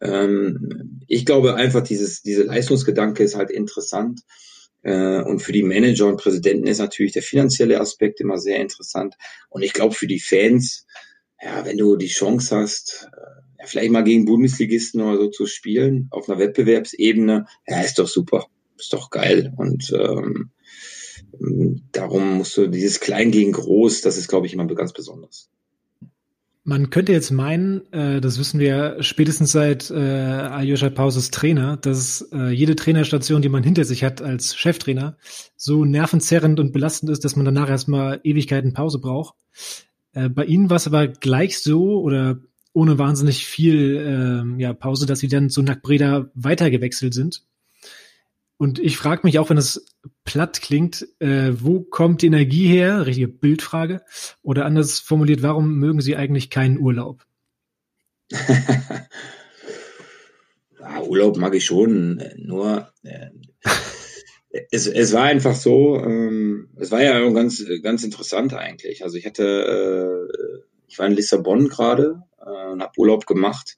[0.00, 4.20] ähm, ich glaube einfach, dieses, diese Leistungsgedanke ist halt interessant.
[4.82, 9.14] Äh, und für die Manager und Präsidenten ist natürlich der finanzielle Aspekt immer sehr interessant.
[9.48, 10.86] Und ich glaube, für die Fans,
[11.42, 16.08] ja, wenn du die Chance hast, äh, vielleicht mal gegen Bundesligisten oder so zu spielen,
[16.10, 18.46] auf einer Wettbewerbsebene, ja, ist doch super.
[18.78, 19.52] Ist doch geil.
[19.56, 20.52] Und ähm,
[21.92, 25.50] darum musst du dieses Klein gegen Groß, das ist, glaube ich, immer ganz besonders.
[26.68, 32.28] Man könnte jetzt meinen, äh, das wissen wir spätestens seit äh, Aljoscha Pauses Trainer, dass
[32.30, 35.16] äh, jede Trainerstation, die man hinter sich hat als Cheftrainer,
[35.56, 39.34] so nervenzerrend und belastend ist, dass man danach erstmal Ewigkeiten Pause braucht.
[40.12, 42.38] Äh, bei Ihnen war es aber gleich so oder
[42.74, 47.44] ohne wahnsinnig viel äh, ja, Pause, dass Sie dann zu Nackbreda weitergewechselt sind.
[48.58, 49.86] Und ich frage mich auch, wenn es
[50.24, 53.06] platt klingt, äh, wo kommt die Energie her?
[53.06, 54.02] Richtige Bildfrage.
[54.42, 57.24] Oder anders formuliert, warum mögen Sie eigentlich keinen Urlaub?
[58.30, 59.06] ja,
[61.06, 63.28] Urlaub mag ich schon, nur äh,
[64.72, 69.04] es, es war einfach so, ähm, es war ja ganz, ganz interessant eigentlich.
[69.04, 73.76] Also ich hatte, äh, ich war in Lissabon gerade äh, und habe Urlaub gemacht.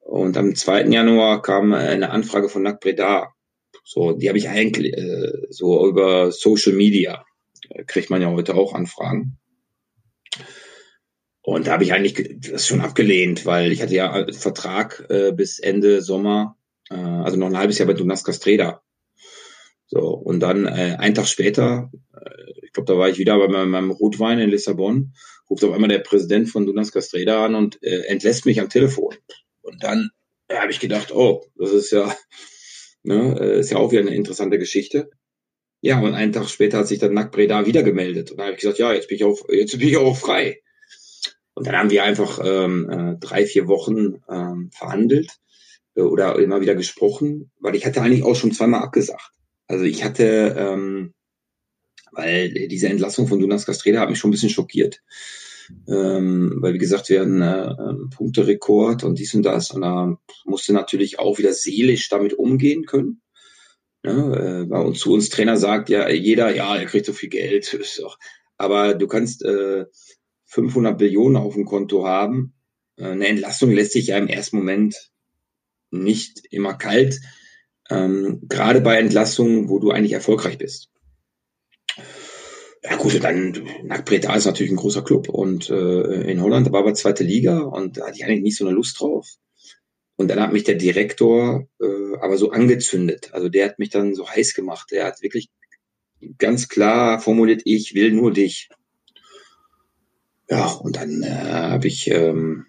[0.00, 0.84] Und am 2.
[0.84, 3.32] Januar kam eine Anfrage von Nac Breda
[3.88, 7.24] so, die habe ich eigentlich äh, so über Social Media
[7.68, 9.38] äh, kriegt man ja heute auch Anfragen.
[11.40, 15.30] Und da habe ich eigentlich das schon abgelehnt, weil ich hatte ja einen Vertrag äh,
[15.30, 16.58] bis Ende Sommer,
[16.90, 18.82] äh, also noch ein halbes Jahr bei Dunas Castreda.
[19.86, 23.46] So, und dann äh, einen Tag später, äh, ich glaube, da war ich wieder bei
[23.46, 25.14] meinem, meinem Rotwein in Lissabon,
[25.48, 29.14] ruft auf einmal der Präsident von Dunas Castreda an und äh, entlässt mich am Telefon.
[29.62, 30.10] Und dann
[30.48, 32.12] äh, habe ich gedacht, oh, das ist ja,
[33.06, 33.36] Ne?
[33.40, 35.10] Äh, ist ja auch wieder eine interessante Geschichte.
[35.80, 38.30] Ja, und einen Tag später hat sich dann Nack Breda wieder gemeldet.
[38.30, 40.60] Und da habe ich gesagt, ja, jetzt bin ich auch, jetzt bin ich auch frei.
[41.54, 45.30] Und dann haben wir einfach ähm, äh, drei, vier Wochen ähm, verhandelt
[45.94, 49.30] äh, oder immer wieder gesprochen, weil ich hatte eigentlich auch schon zweimal abgesagt.
[49.68, 51.14] Also ich hatte, ähm,
[52.12, 55.02] weil diese Entlassung von Dunas Castreda hat mich schon ein bisschen schockiert
[55.88, 60.18] ähm, weil wie gesagt, wir hatten äh, ähm, Punkterekord und dies und das und da
[60.44, 63.22] musste natürlich auch wieder seelisch damit umgehen können.
[64.04, 67.28] Ja, äh, bei uns zu uns Trainer sagt ja jeder, ja, er kriegt so viel
[67.28, 67.78] Geld,
[68.56, 69.86] aber du kannst äh,
[70.46, 72.54] 500 Billionen auf dem Konto haben.
[72.96, 75.10] Äh, eine Entlassung lässt sich ja im ersten Moment
[75.90, 77.20] nicht immer kalt,
[77.90, 80.90] ähm, gerade bei Entlassungen, wo du eigentlich erfolgreich bist.
[82.88, 86.94] Ja gut, dann Nackbreda ist natürlich ein großer Club und äh, in Holland war aber
[86.94, 89.26] zweite Liga und da hatte ich eigentlich nicht so eine Lust drauf.
[90.14, 93.30] Und dann hat mich der Direktor äh, aber so angezündet.
[93.32, 94.90] Also der hat mich dann so heiß gemacht.
[94.92, 95.50] Der hat wirklich
[96.38, 98.68] ganz klar formuliert, ich will nur dich.
[100.48, 102.66] Ja, und dann äh, habe ich ähm,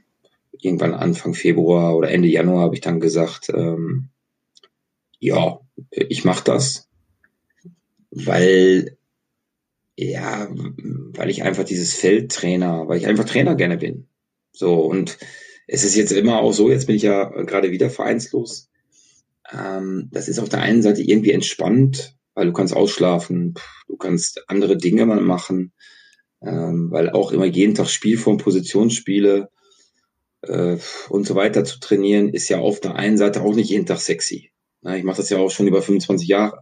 [0.59, 4.09] irgendwann Anfang Februar oder Ende Januar habe ich dann gesagt, ähm,
[5.19, 5.59] ja,
[5.91, 6.89] ich mache das,
[8.09, 8.96] weil
[9.97, 14.07] ja, weil ich einfach dieses Feldtrainer, weil ich einfach Trainer gerne bin.
[14.51, 15.17] So und
[15.65, 18.69] es ist jetzt immer auch so, jetzt bin ich ja gerade wieder vereinslos.
[19.51, 23.55] Ähm, das ist auf der einen Seite irgendwie entspannt, weil du kannst ausschlafen,
[23.87, 25.73] du kannst andere Dinge mal machen,
[26.41, 29.49] ähm, weil auch immer jeden Tag Spielform, Positionsspiele
[30.43, 30.77] äh,
[31.09, 33.99] und so weiter zu trainieren, ist ja auf der einen Seite auch nicht jeden Tag
[33.99, 34.51] sexy.
[34.83, 36.59] Ich mache das ja auch schon über 25 Jahre.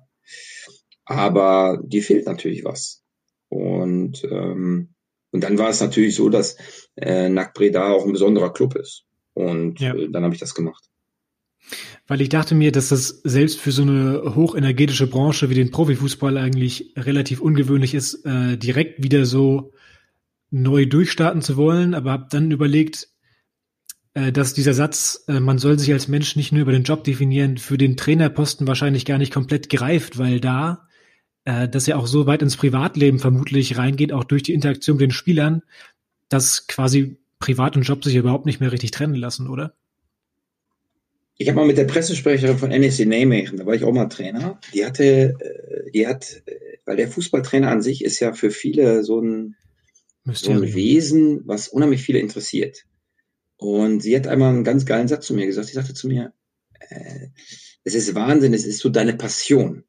[1.04, 3.05] Aber dir fehlt natürlich was.
[3.49, 4.95] Und ähm,
[5.36, 6.55] und dann war es natürlich so, dass
[6.95, 9.03] äh, NAC Breda auch ein besonderer Club ist.
[9.34, 9.93] Und ja.
[9.93, 10.86] äh, dann habe ich das gemacht.
[12.08, 16.38] Weil ich dachte mir, dass das selbst für so eine hochenergetische Branche wie den Profifußball
[16.38, 19.73] eigentlich relativ ungewöhnlich ist, äh, direkt wieder so
[20.51, 23.10] neu durchstarten zu wollen, aber habe dann überlegt,
[24.13, 27.03] äh, dass dieser Satz, äh, man soll sich als Mensch nicht nur über den Job
[27.03, 30.85] definieren, für den Trainerposten wahrscheinlich gar nicht komplett greift, weil da
[31.45, 35.03] äh, das ja auch so weit ins Privatleben vermutlich reingeht, auch durch die Interaktion mit
[35.03, 35.62] den Spielern,
[36.29, 39.75] dass quasi Privat und Job sich überhaupt nicht mehr richtig trennen lassen, oder?
[41.38, 44.60] Ich habe mal mit der Pressesprecherin von NSC Nijmegen, da war ich auch mal Trainer,
[44.73, 46.43] die hatte, äh, die hat,
[46.86, 49.55] weil der Fußballtrainer an sich ist ja für viele so ein,
[50.31, 52.86] so ein Wesen, was unheimlich viele interessiert.
[53.58, 55.67] Und sie hat einmal einen ganz geilen Satz zu mir gesagt.
[55.67, 56.34] Sie sagte zu mir,
[56.89, 57.27] äh,
[57.84, 59.84] es ist Wahnsinn, es ist so deine Passion.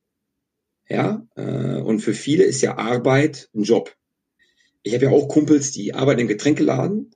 [0.88, 3.94] Ja, äh, und für viele ist ja Arbeit ein Job.
[4.82, 7.10] Ich habe ja auch Kumpels, die arbeiten im Getränkeladen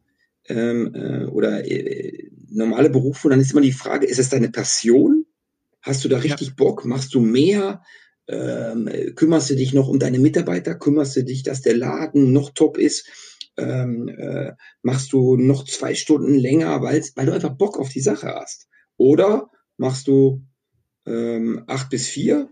[0.49, 3.29] ähm, äh, oder äh, normale Berufe.
[3.29, 5.25] Und dann ist immer die Frage, ist es deine Passion?
[5.83, 6.55] Hast du da richtig ja.
[6.57, 6.85] Bock?
[6.85, 7.83] Machst du mehr?
[8.27, 10.75] Ähm, kümmerst du dich noch um deine Mitarbeiter?
[10.75, 13.09] Kümmerst du dich, dass der Laden noch top ist?
[13.57, 14.53] Ähm, äh,
[14.83, 18.69] machst du noch zwei Stunden länger, weil, weil du einfach Bock auf die Sache hast?
[18.97, 20.45] Oder machst du
[21.07, 22.51] ähm, acht bis vier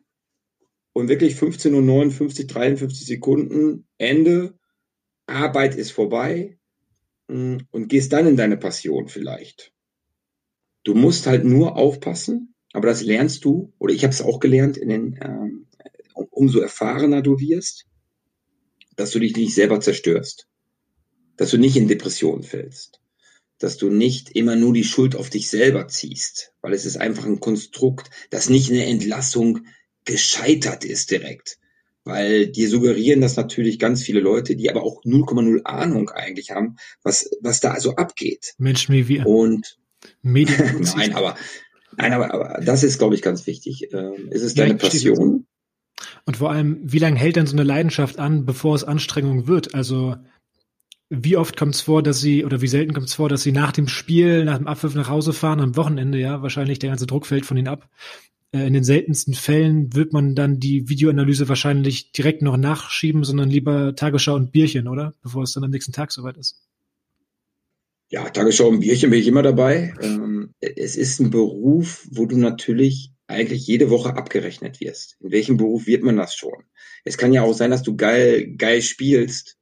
[0.99, 4.59] und wirklich 15.59 Uhr, 53 Sekunden, Ende,
[5.27, 6.59] Arbeit ist vorbei
[7.29, 9.73] mm, und gehst dann in deine Passion vielleicht.
[10.83, 14.77] Du musst halt nur aufpassen, aber das lernst du, oder ich habe es auch gelernt,
[14.77, 15.67] in den, ähm,
[16.31, 17.87] umso erfahrener du wirst,
[18.97, 20.49] dass du dich nicht selber zerstörst,
[21.37, 23.01] dass du nicht in Depressionen fällst,
[23.59, 27.25] dass du nicht immer nur die Schuld auf dich selber ziehst, weil es ist einfach
[27.25, 29.61] ein Konstrukt, das nicht eine Entlassung
[30.09, 31.59] gescheitert ist direkt.
[32.05, 36.77] Weil die suggerieren das natürlich ganz viele Leute, die aber auch 0,0 Ahnung eigentlich haben,
[37.03, 38.55] was, was da also abgeht.
[38.57, 39.27] Menschen wie wir.
[39.27, 39.79] Und
[40.23, 40.87] Medien.
[40.97, 41.37] nein, aber,
[41.99, 43.93] nein, aber, aber das ist, glaube ich, ganz wichtig.
[43.93, 45.47] Ähm, ist es ja, deine Passion?
[46.25, 49.75] Und vor allem, wie lange hält denn so eine Leidenschaft an, bevor es Anstrengung wird?
[49.75, 50.17] Also,
[51.11, 53.53] wie oft kommt es vor, dass sie, oder wie selten kommt es vor, dass sie
[53.53, 57.07] nach dem Spiel, nach dem Abpfiff nach Hause fahren, am Wochenende, ja, wahrscheinlich der ganze
[57.07, 57.91] Druck fällt von ihnen ab.
[58.53, 63.51] Äh, in den seltensten Fällen wird man dann die Videoanalyse wahrscheinlich direkt noch nachschieben, sondern
[63.51, 65.15] lieber Tagesschau und Bierchen, oder?
[65.23, 66.63] Bevor es dann am nächsten Tag soweit ist.
[68.11, 69.95] Ja, Tagesschau und Bierchen bin ich immer dabei.
[70.01, 75.19] Ähm, es ist ein Beruf, wo du natürlich eigentlich jede Woche abgerechnet wirst.
[75.21, 76.65] In welchem Beruf wird man das schon?
[77.05, 79.59] Es kann ja auch sein, dass du geil, geil spielst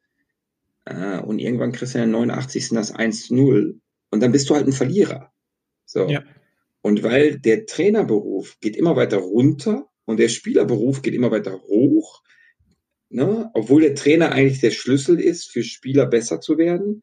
[0.85, 2.69] äh, und irgendwann kriegst du in der 89.
[2.71, 5.33] das 1-0 und dann bist du halt ein Verlierer.
[5.85, 6.09] So.
[6.09, 6.23] Ja.
[6.87, 12.23] Und weil der Trainerberuf geht immer weiter runter und der Spielerberuf geht immer weiter hoch,
[13.09, 17.03] ne, obwohl der Trainer eigentlich der Schlüssel ist, für Spieler besser zu werden,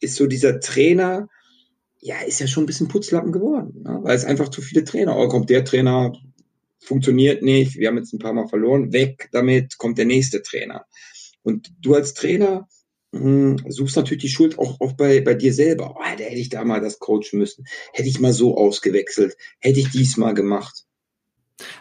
[0.00, 1.28] ist so dieser Trainer,
[2.00, 5.16] ja, ist ja schon ein bisschen Putzlappen geworden, ne, weil es einfach zu viele Trainer,
[5.16, 6.12] oh, kommt der Trainer,
[6.80, 10.86] funktioniert nicht, wir haben jetzt ein paar Mal verloren, weg damit, kommt der nächste Trainer.
[11.44, 12.66] Und du als Trainer
[13.12, 15.96] hm, suchst natürlich die Schuld auch, auch bei, bei dir selber.
[15.98, 17.64] Oh, hätte ich da mal das coachen müssen.
[17.92, 19.36] Hätte ich mal so ausgewechselt.
[19.58, 20.84] Hätte ich dies mal gemacht.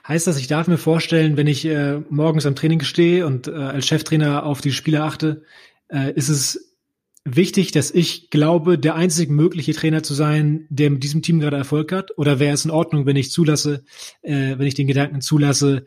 [0.07, 3.51] Heißt das, ich darf mir vorstellen, wenn ich äh, morgens am Training stehe und äh,
[3.51, 5.43] als Cheftrainer auf die Spieler achte,
[5.87, 6.75] äh, ist es
[7.23, 11.57] wichtig, dass ich glaube, der einzig mögliche Trainer zu sein, der mit diesem Team gerade
[11.57, 12.17] Erfolg hat?
[12.17, 13.83] Oder wäre es in Ordnung, wenn ich zulasse,
[14.21, 15.85] äh, wenn ich den Gedanken zulasse,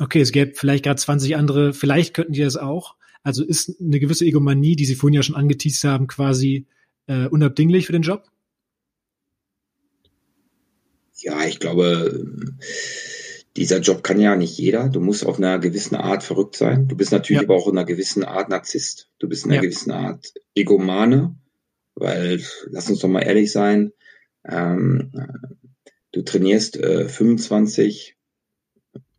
[0.00, 3.98] okay, es gäbe vielleicht gerade 20 andere, vielleicht könnten die das auch, also ist eine
[3.98, 6.66] gewisse Egomanie, die Sie vorhin ja schon angeteased haben, quasi
[7.06, 8.30] äh, unabdinglich für den Job?
[11.16, 12.26] Ja, ich glaube,
[13.56, 14.90] dieser Job kann ja nicht jeder.
[14.90, 16.86] Du musst auf einer gewissen Art verrückt sein.
[16.86, 17.48] Du bist natürlich ja.
[17.48, 19.10] aber auch in einer gewissen Art Narzisst.
[19.18, 19.62] Du bist in einer ja.
[19.62, 21.36] gewissen Art Egomane,
[21.94, 23.92] weil, lass uns doch mal ehrlich sein,
[24.44, 25.12] ähm,
[26.12, 28.16] du trainierst äh, 25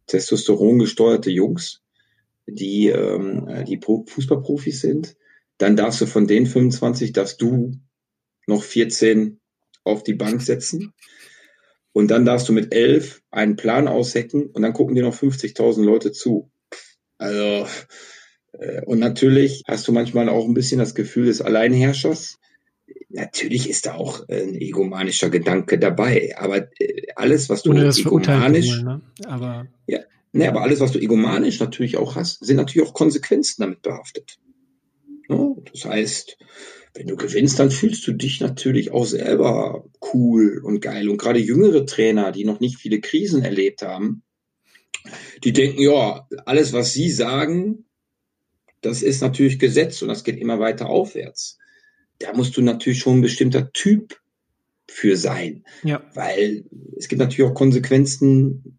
[0.05, 1.81] Testosteron gesteuerte Jungs,
[2.47, 5.15] die, ähm, die Fußballprofis sind.
[5.57, 7.79] Dann darfst du von den 25, darfst du
[8.47, 9.39] noch 14
[9.83, 10.93] auf die Bank setzen.
[11.93, 15.83] Und dann darfst du mit elf einen Plan aushecken und dann gucken dir noch 50.000
[15.83, 16.51] Leute zu.
[17.17, 17.67] Also,
[18.51, 22.37] äh, und natürlich hast du manchmal auch ein bisschen das Gefühl des Alleinherrschers.
[23.07, 29.01] Natürlich ist da auch ein egomanischer Gedanke dabei, aber äh, alles, was du egomanisch, ne?
[29.25, 29.99] aber ja,
[30.35, 34.37] ne, aber alles, was du egomanisch natürlich auch hast, sind natürlich auch Konsequenzen damit behaftet.
[35.29, 36.37] Ja, das heißt,
[36.93, 41.09] wenn du gewinnst, dann fühlst du dich natürlich auch selber cool und geil.
[41.09, 44.23] Und gerade jüngere Trainer, die noch nicht viele Krisen erlebt haben,
[45.43, 47.85] die denken, ja, alles, was sie sagen,
[48.81, 51.57] das ist natürlich Gesetz und das geht immer weiter aufwärts.
[52.19, 54.19] Da musst du natürlich schon ein bestimmter Typ
[54.87, 55.65] für sein.
[55.83, 56.03] Ja.
[56.13, 56.65] Weil
[56.97, 58.77] es gibt natürlich auch Konsequenzen,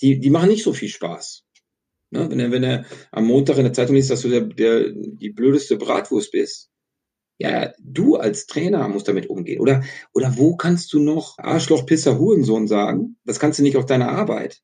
[0.00, 1.44] die, die machen nicht so viel Spaß.
[2.10, 2.30] Ne?
[2.30, 5.30] Wenn, er, wenn er am Montag in der Zeitung liest, dass du der, der, die
[5.30, 6.70] blödeste Bratwurst bist,
[7.38, 9.60] ja, du als Trainer musst damit umgehen.
[9.60, 13.18] Oder, oder wo kannst du noch Arschloch, Pisser, Hurensohn sagen?
[13.24, 14.62] Das kannst du nicht auf deiner Arbeit.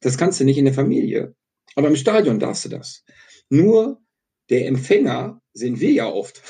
[0.00, 1.34] Das kannst du nicht in der Familie.
[1.74, 3.04] Aber im Stadion darfst du das.
[3.50, 4.00] Nur
[4.48, 6.40] der Empfänger sind wir ja oft.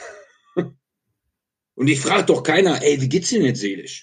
[1.75, 4.03] Und ich frage doch keiner, ey, wie geht's dir denn jetzt seelisch?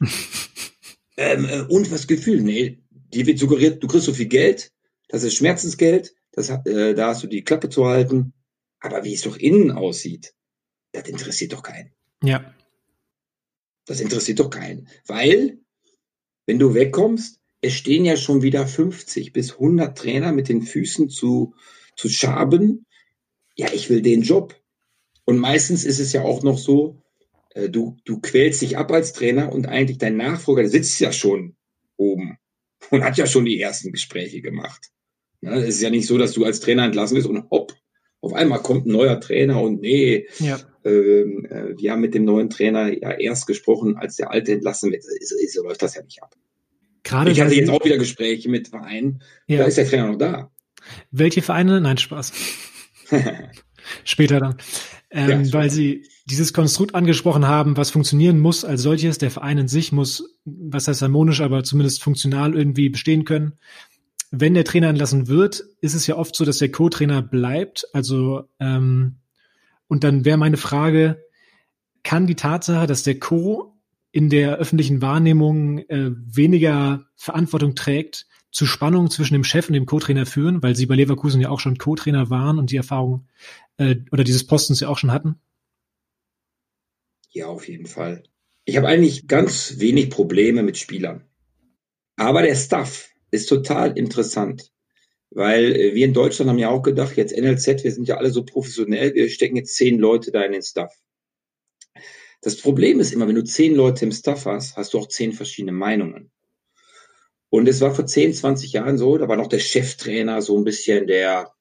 [1.18, 2.42] ähm, äh, und was Gefühl?
[2.42, 2.81] Nee,
[3.14, 4.72] dir wird suggeriert, du kriegst so viel Geld,
[5.08, 8.34] das ist Schmerzensgeld, das, äh, da hast du die Klappe zu halten.
[8.80, 10.34] Aber wie es doch innen aussieht,
[10.92, 11.92] das interessiert doch keinen.
[12.24, 12.54] Ja.
[13.86, 14.88] Das interessiert doch keinen.
[15.06, 15.60] Weil,
[16.46, 21.10] wenn du wegkommst, es stehen ja schon wieder 50 bis 100 Trainer mit den Füßen
[21.10, 21.54] zu,
[21.96, 22.86] zu schaben.
[23.56, 24.60] Ja, ich will den Job.
[25.26, 27.02] Und meistens ist es ja auch noch so,
[27.52, 31.56] äh, du, du quälst dich ab als Trainer und eigentlich dein Nachfolger sitzt ja schon
[31.98, 32.38] oben
[32.92, 34.90] und hat ja schon die ersten Gespräche gemacht.
[35.42, 37.74] Ja, es ist ja nicht so, dass du als Trainer entlassen bist und hopp,
[38.22, 40.60] auf einmal kommt ein neuer Trainer und nee, ja.
[40.86, 44.92] ähm, äh, wir haben mit dem neuen Trainer ja erst gesprochen, als der alte entlassen
[44.92, 45.04] wird.
[45.04, 46.36] So, so läuft das ja nicht ab.
[47.04, 49.24] Gerade ich hatte jetzt auch wieder Gespräche mit Vereinen.
[49.48, 49.60] Ja.
[49.60, 50.52] Da ist der Trainer noch da.
[51.10, 51.82] Welche Vereine?
[51.82, 52.32] Nein, Spaß.
[54.04, 54.58] Später dann.
[55.10, 59.18] Ähm, ja, weil Sie dieses Konstrukt angesprochen haben, was funktionieren muss als solches.
[59.18, 63.54] Der Verein in sich muss, was heißt harmonisch, aber zumindest funktional irgendwie bestehen können
[64.32, 67.86] wenn der Trainer entlassen wird, ist es ja oft so, dass der Co-Trainer bleibt.
[67.94, 69.18] Also ähm,
[69.88, 71.24] und dann wäre meine Frage:
[72.04, 73.78] Kann die Tatsache, dass der Co
[74.14, 79.86] in der öffentlichen Wahrnehmung äh, weniger Verantwortung trägt, zu Spannungen zwischen dem Chef und dem
[79.86, 83.28] Co-Trainer führen, weil sie bei Leverkusen ja auch schon Co-Trainer waren und die Erfahrung
[83.78, 85.36] äh, oder dieses Postens ja auch schon hatten?
[87.32, 88.24] Ja, auf jeden Fall.
[88.66, 91.26] Ich habe eigentlich ganz wenig Probleme mit Spielern.
[92.16, 94.72] Aber der Staff, ist total interessant.
[95.32, 98.32] Weil äh, wir in Deutschland haben ja auch gedacht, jetzt NLZ, wir sind ja alle
[98.32, 100.94] so professionell, wir stecken jetzt zehn Leute da in den Staff.
[102.42, 105.32] Das Problem ist immer, wenn du zehn Leute im Staff hast, hast du auch zehn
[105.32, 106.32] verschiedene Meinungen.
[107.50, 110.64] Und es war vor 10, 20 Jahren so, da war noch der Cheftrainer so ein
[110.64, 111.52] bisschen der,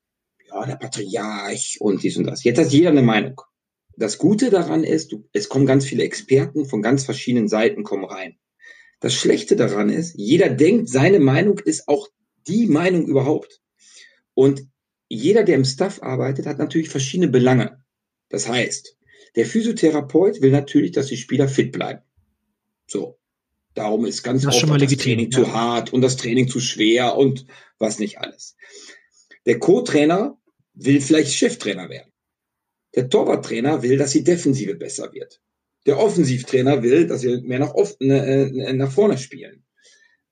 [0.49, 2.45] ja, der Patriarch und dies und das.
[2.45, 3.41] Jetzt hat jeder eine Meinung.
[3.97, 8.05] Das Gute daran ist, du, es kommen ganz viele Experten von ganz verschiedenen Seiten kommen
[8.05, 8.37] rein.
[9.01, 12.09] Das Schlechte daran ist, jeder denkt, seine Meinung ist auch
[12.47, 13.61] die Meinung überhaupt.
[14.35, 14.67] Und
[15.09, 17.83] jeder, der im Staff arbeitet, hat natürlich verschiedene Belange.
[18.29, 18.97] Das heißt,
[19.37, 22.03] der Physiotherapeut will natürlich, dass die Spieler fit bleiben.
[22.87, 23.19] So.
[23.75, 25.39] Darum ist ganz das oft das legitim, Training ja.
[25.39, 27.47] zu hart und das Training zu schwer und
[27.79, 28.57] was nicht alles.
[29.47, 30.39] Der Co-Trainer
[30.75, 32.10] will vielleicht Cheftrainer werden.
[32.95, 35.41] Der Torwarttrainer will, dass die Defensive besser wird.
[35.87, 39.65] Der Offensivtrainer will, dass wir mehr nach, oft, ne, äh, nach vorne spielen.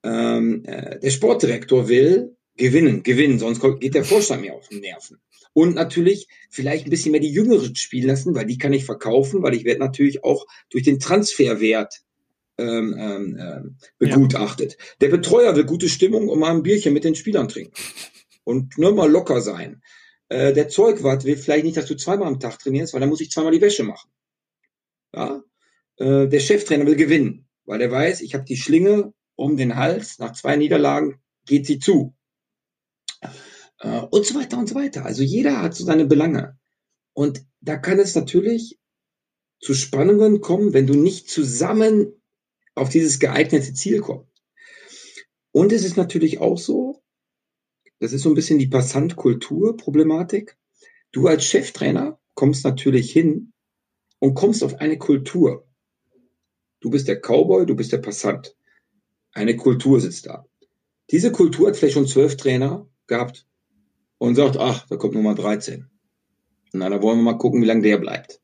[0.02, 5.18] Ähm, äh, der Sportdirektor will gewinnen, gewinnen, sonst geht der Vorstand mir auf den Nerven.
[5.54, 9.42] Und natürlich vielleicht ein bisschen mehr die Jüngeren spielen lassen, weil die kann ich verkaufen,
[9.42, 12.02] weil ich werde natürlich auch durch den Transferwert
[12.58, 14.76] ähm, ähm, ähm begutachtet.
[14.78, 14.84] Ja.
[15.00, 17.72] Der Betreuer will gute Stimmung und mal ein Bierchen mit den Spielern trinken.
[18.44, 19.82] Und nur mal locker sein.
[20.28, 23.20] Äh, der Zeugwart will vielleicht nicht, dass du zweimal am Tag trainierst, weil dann muss
[23.20, 24.10] ich zweimal die Wäsche machen.
[25.14, 25.42] Ja?
[25.96, 30.18] Äh, der Cheftrainer will gewinnen, weil er weiß, ich habe die Schlinge um den Hals,
[30.18, 32.14] nach zwei Niederlagen geht sie zu.
[33.80, 35.04] Äh, und so weiter und so weiter.
[35.04, 36.58] Also jeder hat so seine Belange.
[37.12, 38.78] Und da kann es natürlich
[39.60, 42.12] zu Spannungen kommen, wenn du nicht zusammen
[42.74, 44.30] auf dieses geeignete Ziel kommst.
[45.50, 46.87] Und es ist natürlich auch so,
[48.00, 50.56] Das ist so ein bisschen die Passant-Kultur-Problematik.
[51.12, 53.52] Du als Cheftrainer kommst natürlich hin
[54.20, 55.66] und kommst auf eine Kultur.
[56.80, 58.56] Du bist der Cowboy, du bist der Passant.
[59.32, 60.46] Eine Kultur sitzt da.
[61.10, 63.46] Diese Kultur hat vielleicht schon zwölf Trainer gehabt
[64.18, 65.88] und sagt, ach, da kommt Nummer 13.
[66.72, 68.40] Na, da wollen wir mal gucken, wie lange der bleibt.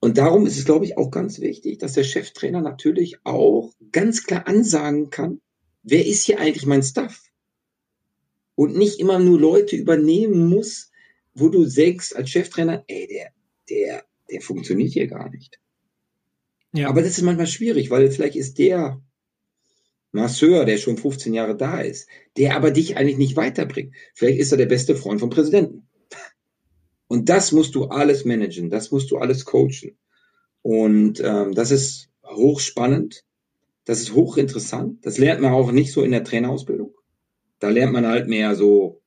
[0.00, 4.24] Und darum ist es, glaube ich, auch ganz wichtig, dass der Cheftrainer natürlich auch ganz
[4.24, 5.40] klar ansagen kann,
[5.82, 7.23] wer ist hier eigentlich mein Staff?
[8.54, 10.90] Und nicht immer nur Leute übernehmen muss,
[11.34, 13.32] wo du sagst als Cheftrainer, ey, der,
[13.68, 15.58] der, der funktioniert hier gar nicht.
[16.72, 16.88] Ja.
[16.88, 19.00] Aber das ist manchmal schwierig, weil vielleicht ist der
[20.12, 23.94] Masseur, der schon 15 Jahre da ist, der aber dich eigentlich nicht weiterbringt.
[24.14, 25.88] Vielleicht ist er der beste Freund vom Präsidenten.
[27.08, 29.96] Und das musst du alles managen, das musst du alles coachen.
[30.62, 33.24] Und ähm, das ist hochspannend,
[33.84, 35.04] das ist hochinteressant.
[35.04, 36.94] Das lernt man auch nicht so in der Trainerausbildung.
[37.64, 39.00] Da lernt man halt mehr so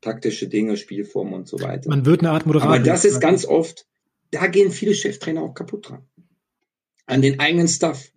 [0.00, 1.90] taktische Dinge, Spielformen und so weiter.
[1.90, 2.74] Man wird eine Art Moderator.
[2.74, 3.84] Aber das ist ganz oft,
[4.30, 6.06] da gehen viele Cheftrainer auch kaputt dran.
[7.04, 8.12] An den eigenen Stuff.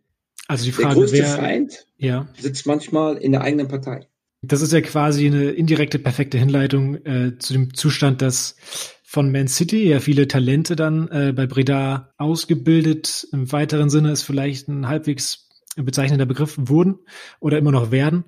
[0.47, 2.29] Also die Frage, der größte wer, Feind ja.
[2.37, 4.07] sitzt manchmal in der eigenen Partei.
[4.41, 8.55] Das ist ja quasi eine indirekte, perfekte Hinleitung äh, zu dem Zustand, dass
[9.03, 14.23] von Man City ja viele Talente dann äh, bei Breda ausgebildet, im weiteren Sinne ist
[14.23, 16.99] vielleicht ein halbwegs bezeichnender Begriff wurden
[17.39, 18.25] oder immer noch werden,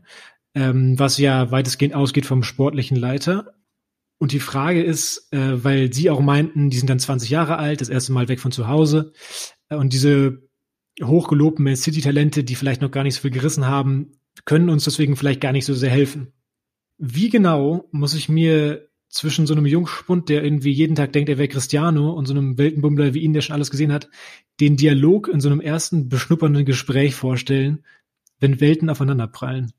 [0.56, 3.54] ähm, was ja weitestgehend ausgeht vom sportlichen Leiter.
[4.18, 7.82] Und die Frage ist, äh, weil Sie auch meinten, die sind dann 20 Jahre alt,
[7.82, 9.14] das erste Mal weg von zu Hause
[9.70, 10.48] äh, und diese
[11.02, 14.12] hochgelobten Man City Talente, die vielleicht noch gar nicht so viel gerissen haben,
[14.46, 16.34] können uns deswegen vielleicht gar nicht so sehr helfen.
[16.98, 21.38] Wie genau muss ich mir zwischen so einem Jungspund, der irgendwie jeden Tag denkt, er
[21.38, 24.10] wäre Cristiano, und so einem Weltenbummler wie ihn, der schon alles gesehen hat,
[24.60, 27.84] den Dialog in so einem ersten beschnuppernden Gespräch vorstellen,
[28.40, 29.74] wenn Welten aufeinander prallen?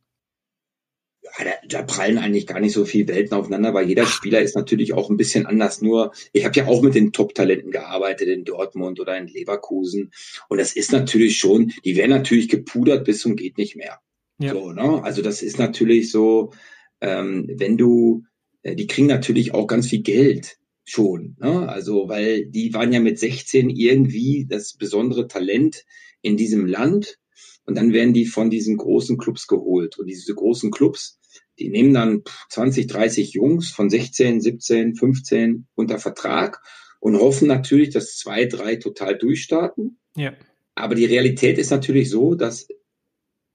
[1.69, 5.11] Da prallen eigentlich gar nicht so viele Welten aufeinander, weil jeder Spieler ist natürlich auch
[5.11, 5.81] ein bisschen anders.
[5.81, 10.11] Nur, ich habe ja auch mit den Top-Talenten gearbeitet in Dortmund oder in Leverkusen.
[10.49, 14.01] Und das ist natürlich schon, die werden natürlich gepudert bis zum geht nicht mehr.
[14.39, 14.53] Ja.
[14.53, 15.03] So, ne?
[15.05, 16.53] Also das ist natürlich so,
[17.01, 18.25] ähm, wenn du,
[18.63, 21.37] äh, die kriegen natürlich auch ganz viel Geld schon.
[21.41, 21.69] Ne?
[21.69, 25.85] Also, weil die waren ja mit 16 irgendwie das besondere Talent
[26.23, 27.19] in diesem Land.
[27.65, 29.99] Und dann werden die von diesen großen Clubs geholt.
[29.99, 31.21] Und diese großen Clubs,
[31.59, 36.63] die nehmen dann 20, 30 Jungs von 16, 17, 15 unter Vertrag
[37.01, 39.99] und hoffen natürlich, dass zwei, drei total durchstarten.
[40.17, 40.33] Ja.
[40.75, 42.69] Aber die Realität ist natürlich so, dass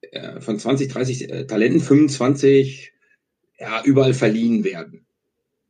[0.02, 2.93] äh, von 20, 30 äh, Talenten 25
[3.60, 5.08] ja, überall verliehen werden.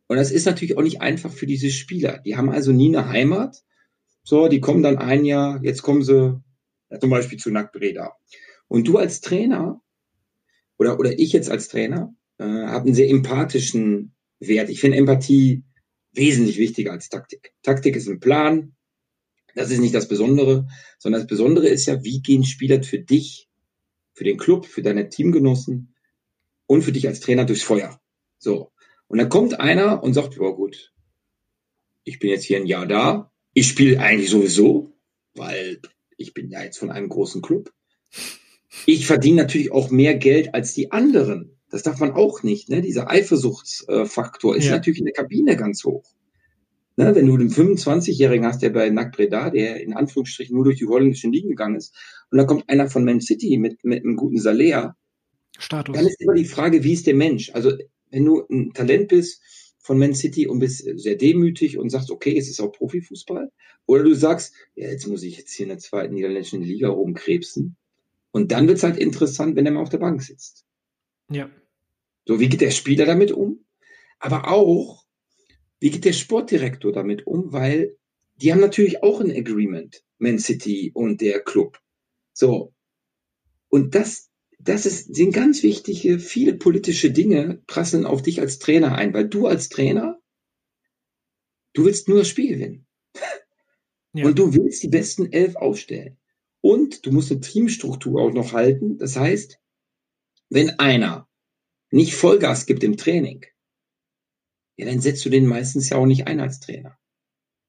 [0.08, 2.20] Und das ist natürlich auch nicht einfach für diese Spieler.
[2.26, 3.64] Die haben also nie eine Heimat.
[4.24, 6.42] So, die kommen dann ein Jahr, jetzt kommen sie
[6.90, 8.14] ja, zum Beispiel zu Nackbreda.
[8.68, 9.82] Und du als Trainer
[10.78, 14.70] oder, oder ich jetzt als Trainer äh, habe einen sehr empathischen Wert.
[14.70, 15.64] Ich finde Empathie
[16.14, 17.54] wesentlich wichtiger als Taktik.
[17.64, 18.76] Taktik ist ein Plan.
[19.56, 20.68] Das ist nicht das Besondere,
[21.00, 23.48] sondern das Besondere ist ja, wie gehen Spieler für dich
[24.18, 25.94] für den Club, für deine Teamgenossen
[26.66, 28.02] und für dich als Trainer durchs Feuer.
[28.40, 28.72] So.
[29.08, 30.92] Und dann kommt einer und sagt, ja gut,
[32.04, 34.98] ich bin jetzt hier ein Jahr da, ich spiele eigentlich sowieso,
[35.36, 35.80] weil
[36.18, 37.72] ich bin ja jetzt von einem großen Club.
[38.88, 41.57] Ich verdiene natürlich auch mehr Geld als die anderen.
[41.70, 42.70] Das darf man auch nicht.
[42.70, 42.82] Ne?
[42.82, 44.72] Dieser Eifersuchtsfaktor ist ja.
[44.72, 46.04] natürlich in der Kabine ganz hoch.
[47.00, 50.80] Ne, wenn du einen 25-Jährigen hast, der bei Nack Breda, der in Anführungsstrichen nur durch
[50.80, 51.94] die holländischen Ligen gegangen ist,
[52.32, 54.96] und dann kommt einer von Man City mit, mit einem guten Salär,
[55.60, 55.96] Status.
[55.96, 57.52] dann ist immer die Frage, wie ist der Mensch?
[57.54, 57.74] Also,
[58.10, 59.44] wenn du ein Talent bist
[59.78, 63.52] von Man City und bist sehr demütig und sagst, okay, es ist auch Profifußball,
[63.86, 67.76] oder du sagst, ja, jetzt muss ich jetzt hier in der zweiten niederländischen Liga rumkrebsen.
[68.32, 70.67] Und dann wird's halt interessant, wenn er mal auf der Bank sitzt.
[71.30, 71.50] Ja.
[72.26, 73.66] So, wie geht der Spieler damit um?
[74.20, 75.06] Aber auch,
[75.80, 77.54] wie geht der Sportdirektor damit um?
[77.54, 77.98] Weil
[78.36, 81.80] die haben natürlich auch ein Agreement, Man City und der Club.
[82.34, 82.74] So.
[83.70, 88.96] Und das, das ist, sind ganz wichtige, viele politische Dinge prasseln auf dich als Trainer
[88.96, 90.20] ein, weil du als Trainer,
[91.74, 92.88] du willst nur das Spiel gewinnen.
[94.14, 94.26] Ja.
[94.26, 96.18] Und du willst die besten elf aufstellen.
[96.62, 98.98] Und du musst eine Teamstruktur auch noch halten.
[98.98, 99.60] Das heißt,
[100.50, 101.28] wenn einer
[101.92, 103.46] nicht Vollgas gibt im Training,
[104.78, 106.98] ja, dann setzt du den meistens ja auch nicht ein als Trainer.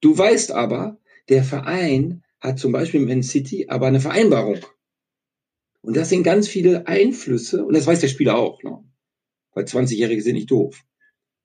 [0.00, 0.98] Du weißt aber,
[1.28, 4.60] der Verein hat zum Beispiel Man City aber eine Vereinbarung.
[5.80, 8.84] Und das sind ganz viele Einflüsse, und das weiß der Spieler auch, ne?
[9.54, 10.84] weil 20-Jährige sind nicht doof.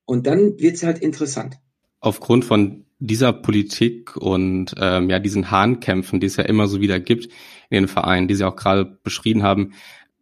[0.06, 1.58] Und dann wird's halt interessant.
[2.00, 7.00] Aufgrund von dieser Politik und ähm, ja diesen Hahnkämpfen, die es ja immer so wieder
[7.00, 7.26] gibt
[7.70, 9.74] in den Vereinen, die Sie auch gerade beschrieben haben,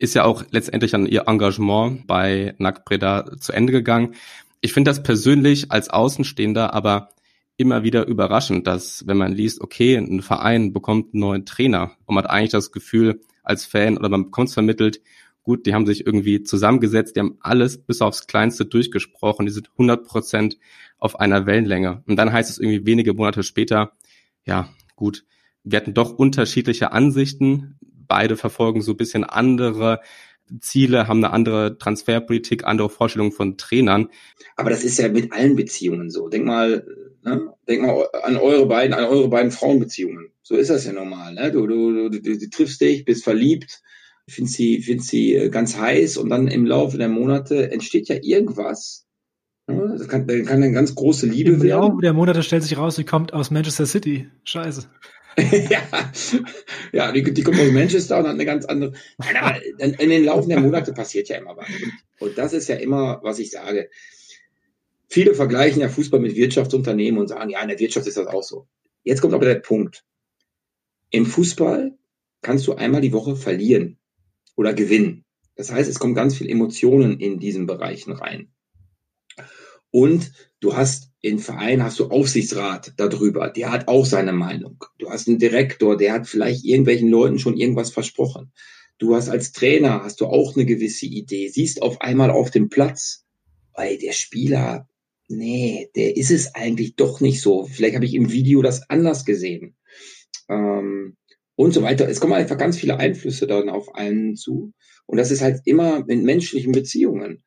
[0.02, 2.84] ist ja auch letztendlich an ihr Engagement bei NAC
[3.40, 4.16] zu Ende gegangen.
[4.60, 7.10] Ich finde das persönlich als Außenstehender aber
[7.56, 12.16] immer wieder überraschend, dass wenn man liest, okay, ein Verein bekommt einen neuen Trainer und
[12.16, 15.02] man hat eigentlich das Gefühl als Fan oder man bekommt es vermittelt,
[15.44, 19.70] gut, die haben sich irgendwie zusammengesetzt, die haben alles bis aufs Kleinste durchgesprochen, die sind
[19.74, 20.58] 100 Prozent
[20.98, 22.04] auf einer Wellenlänge.
[22.08, 23.92] Und dann heißt es irgendwie wenige Monate später,
[24.46, 25.26] ja, gut,
[25.64, 27.78] wir hatten doch unterschiedliche Ansichten,
[28.12, 30.02] beide verfolgen so ein bisschen andere
[30.60, 34.10] Ziele, haben eine andere Transferpolitik, andere Vorstellungen von Trainern.
[34.58, 36.28] Aber das ist ja mit allen Beziehungen so.
[36.28, 36.86] Denk mal,
[37.24, 37.54] ne?
[37.70, 40.34] denk mal an eure beiden, an eure beiden Frauenbeziehungen.
[40.44, 41.36] So ist das ja normal.
[41.36, 41.54] Ne?
[41.54, 43.82] Du, du, du, du, du triffst dich, bist verliebt,
[44.28, 48.18] findest sie, findest sie äh, ganz heiß und dann im Laufe der Monate entsteht ja
[48.22, 49.08] irgendwas.
[49.68, 49.96] Ne?
[49.98, 51.84] Das kann, kann eine ganz große Liebe Im werden.
[51.84, 54.28] Im Laufe der Monate stellt sich raus, sie kommt aus Manchester City.
[54.44, 54.90] Scheiße.
[55.70, 56.12] ja,
[56.92, 58.94] ja die, die kommt aus Manchester und hat eine ganz andere.
[59.18, 61.68] Nein, aber in, in den Laufen der Monate passiert ja immer was.
[61.68, 63.90] Und, und das ist ja immer, was ich sage.
[65.08, 68.44] Viele vergleichen ja Fußball mit Wirtschaftsunternehmen und sagen, ja, in der Wirtschaft ist das auch
[68.44, 68.68] so.
[69.04, 70.06] Jetzt kommt aber der Punkt.
[71.10, 71.98] Im Fußball
[72.42, 73.98] kannst du einmal die Woche verlieren
[74.56, 75.26] oder gewinnen.
[75.56, 78.52] Das heißt, es kommen ganz viele Emotionen in diesen Bereichen rein.
[79.92, 84.84] Und du hast in Verein hast du Aufsichtsrat darüber, der hat auch seine Meinung.
[84.98, 88.52] Du hast einen Direktor, der hat vielleicht irgendwelchen Leuten schon irgendwas versprochen.
[88.98, 92.70] Du hast als Trainer hast du auch eine gewisse Idee, siehst auf einmal auf dem
[92.70, 93.26] Platz,
[93.74, 94.88] ey, der Spieler,
[95.28, 97.66] nee, der ist es eigentlich doch nicht so.
[97.66, 99.76] Vielleicht habe ich im Video das anders gesehen.
[100.50, 101.18] Ähm,
[101.56, 102.10] und so weiter.
[102.10, 104.74] Es kommen einfach ganz viele Einflüsse dann auf einen zu.
[105.06, 107.44] Und das ist halt immer in menschlichen Beziehungen.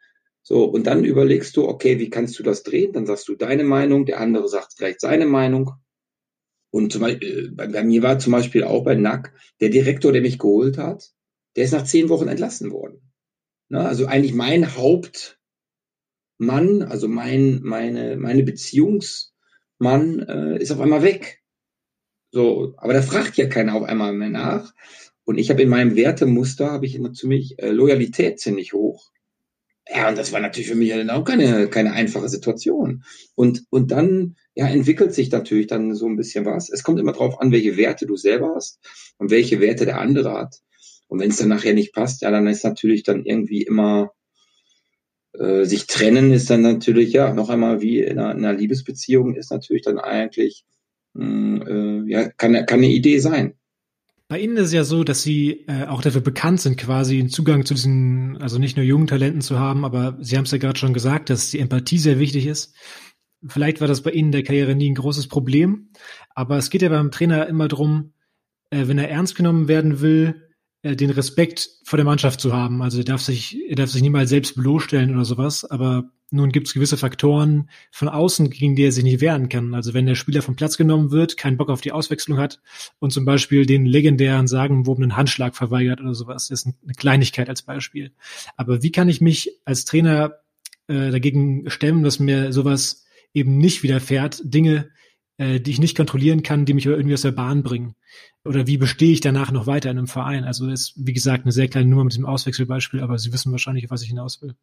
[0.47, 2.93] So, und dann überlegst du, okay, wie kannst du das drehen?
[2.93, 5.71] Dann sagst du deine Meinung, der andere sagt vielleicht seine Meinung.
[6.71, 10.21] Und zum Beispiel, äh, bei, mir war zum Beispiel auch bei NAC, der Direktor, der
[10.21, 11.15] mich geholt hat,
[11.57, 13.01] der ist nach zehn Wochen entlassen worden.
[13.71, 15.39] Na, also eigentlich mein Hauptmann,
[16.83, 21.43] also mein, meine, meine Beziehungsmann äh, ist auf einmal weg.
[22.33, 24.75] So, aber da fragt ja keiner auf einmal mehr nach.
[25.25, 29.14] Und ich habe in meinem Wertemuster habe ich immer ziemlich äh, Loyalität ziemlich hoch.
[29.89, 33.05] Ja, und das war natürlich für mich dann auch keine, keine einfache Situation.
[33.35, 36.71] Und, und dann ja, entwickelt sich natürlich dann so ein bisschen was.
[36.71, 38.81] Es kommt immer drauf an, welche Werte du selber hast
[39.19, 40.61] und welche Werte der andere hat.
[41.09, 44.13] Und wenn es dann nachher nicht passt, ja, dann ist natürlich dann irgendwie immer
[45.39, 49.35] äh, sich trennen ist dann natürlich, ja, noch einmal wie in einer, in einer Liebesbeziehung
[49.35, 50.65] ist natürlich dann eigentlich,
[51.15, 53.55] mh, hm, äh, ja, kann, kann eine Idee sein.
[54.29, 57.29] Bei Ihnen ist es ja so, dass Sie äh, auch dafür bekannt sind, quasi einen
[57.29, 60.59] Zugang zu diesen, also nicht nur jungen Talenten zu haben, aber Sie haben es ja
[60.59, 62.75] gerade schon gesagt, dass die Empathie sehr wichtig ist.
[63.47, 65.91] Vielleicht war das bei Ihnen in der Karriere nie ein großes Problem,
[66.35, 68.15] aber es geht ja beim Trainer immer drum,
[68.71, 70.49] äh, wenn er ernst genommen werden will,
[70.81, 72.81] äh, den Respekt vor der Mannschaft zu haben.
[72.81, 76.67] Also er darf sich, er darf sich niemals selbst bloßstellen oder sowas, aber nun gibt
[76.67, 79.75] es gewisse Faktoren von außen, gegen die er sich nicht wehren kann.
[79.75, 82.61] Also wenn der Spieler vom Platz genommen wird, keinen Bock auf die Auswechslung hat
[82.99, 87.63] und zum Beispiel den legendären sagenwobenen Handschlag verweigert oder sowas, das ist eine Kleinigkeit als
[87.63, 88.13] Beispiel.
[88.57, 90.41] Aber wie kann ich mich als Trainer
[90.89, 94.91] äh, dagegen stemmen, dass mir sowas eben nicht widerfährt, Dinge,
[95.39, 97.95] äh, die ich nicht kontrollieren kann, die mich aber irgendwie aus der Bahn bringen?
[98.45, 100.45] Oder wie bestehe ich danach noch weiter in einem Verein?
[100.45, 103.53] Also das ist, wie gesagt, eine sehr kleine Nummer mit diesem Auswechselbeispiel, aber Sie wissen
[103.53, 104.55] wahrscheinlich, was ich hinaus will.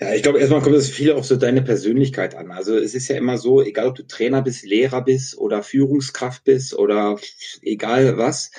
[0.00, 2.50] Ja, ich glaube, erstmal kommt es viel auch so deine Persönlichkeit an.
[2.50, 6.42] Also es ist ja immer so, egal ob du Trainer bist, Lehrer bist oder Führungskraft
[6.42, 7.16] bist oder
[7.62, 8.50] egal was,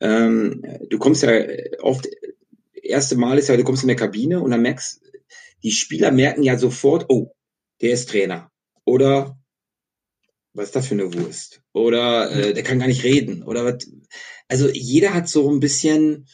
[0.00, 1.32] ähm, du kommst ja
[1.80, 2.08] oft,
[2.74, 5.00] erste Mal ist ja, du kommst in der Kabine und dann merkst,
[5.62, 7.34] die Spieler merken ja sofort, oh,
[7.80, 8.50] der ist Trainer.
[8.84, 9.38] Oder
[10.54, 11.62] was ist das für eine Wurst?
[11.72, 13.44] Oder äh, der kann gar nicht reden.
[13.44, 13.88] Oder was.
[14.48, 16.26] Also jeder hat so ein bisschen,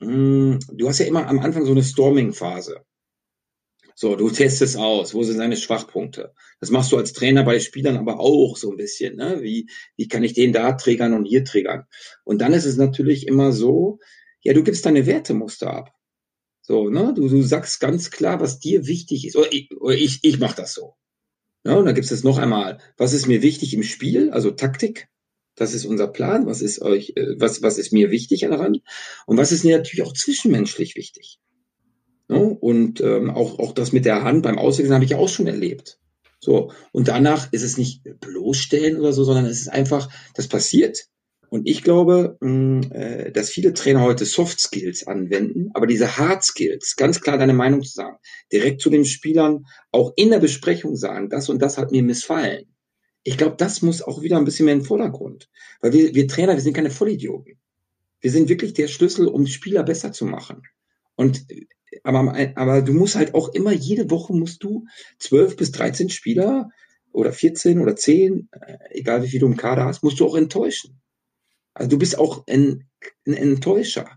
[0.00, 2.84] mh, hm, du hast ja immer am Anfang so eine Storming-Phase.
[3.98, 6.34] So, du testest aus, wo sind seine Schwachpunkte.
[6.60, 9.16] Das machst du als Trainer bei Spielern aber auch so ein bisschen.
[9.16, 9.38] Ne?
[9.40, 11.86] Wie, wie kann ich den da triggern und hier triggern?
[12.22, 13.98] Und dann ist es natürlich immer so,
[14.42, 15.94] ja, du gibst deine Wertemuster ab.
[16.60, 17.14] So, ne?
[17.16, 19.34] Du, du sagst ganz klar, was dir wichtig ist.
[19.34, 20.92] Oder ich, oder ich, ich mache das so.
[21.64, 25.08] Ja, und dann gibt es noch einmal, was ist mir wichtig im Spiel, also Taktik.
[25.54, 26.44] Das ist unser Plan.
[26.44, 28.82] Was ist euch, äh, was, was ist mir wichtig daran?
[29.24, 31.38] Und was ist mir natürlich auch zwischenmenschlich wichtig?
[32.28, 32.38] Ne?
[32.38, 35.98] Und ähm, auch, auch das mit der Hand beim Auswechseln habe ich auch schon erlebt.
[36.40, 41.06] So, und danach ist es nicht bloßstellen oder so, sondern es ist einfach, das passiert.
[41.48, 46.18] Und ich glaube, mh, mm, äh, dass viele Trainer heute Soft Skills anwenden, aber diese
[46.18, 48.16] Hard Skills, ganz klar deine Meinung zu sagen,
[48.52, 52.66] direkt zu den Spielern auch in der Besprechung sagen, das und das hat mir missfallen.
[53.22, 55.48] Ich glaube, das muss auch wieder ein bisschen mehr in den Vordergrund.
[55.80, 57.58] Weil wir, wir Trainer, wir sind keine Vollidioten.
[58.20, 60.62] Wir sind wirklich der Schlüssel, um Spieler besser zu machen.
[61.16, 61.44] Und
[62.04, 64.86] aber, aber du musst halt auch immer, jede Woche musst du
[65.18, 66.70] zwölf bis dreizehn Spieler
[67.12, 70.36] oder 14 oder 10, äh, egal wie viel du im Kader hast, musst du auch
[70.36, 71.00] enttäuschen.
[71.74, 72.88] Also du bist auch ein,
[73.26, 74.08] ein Enttäuscher.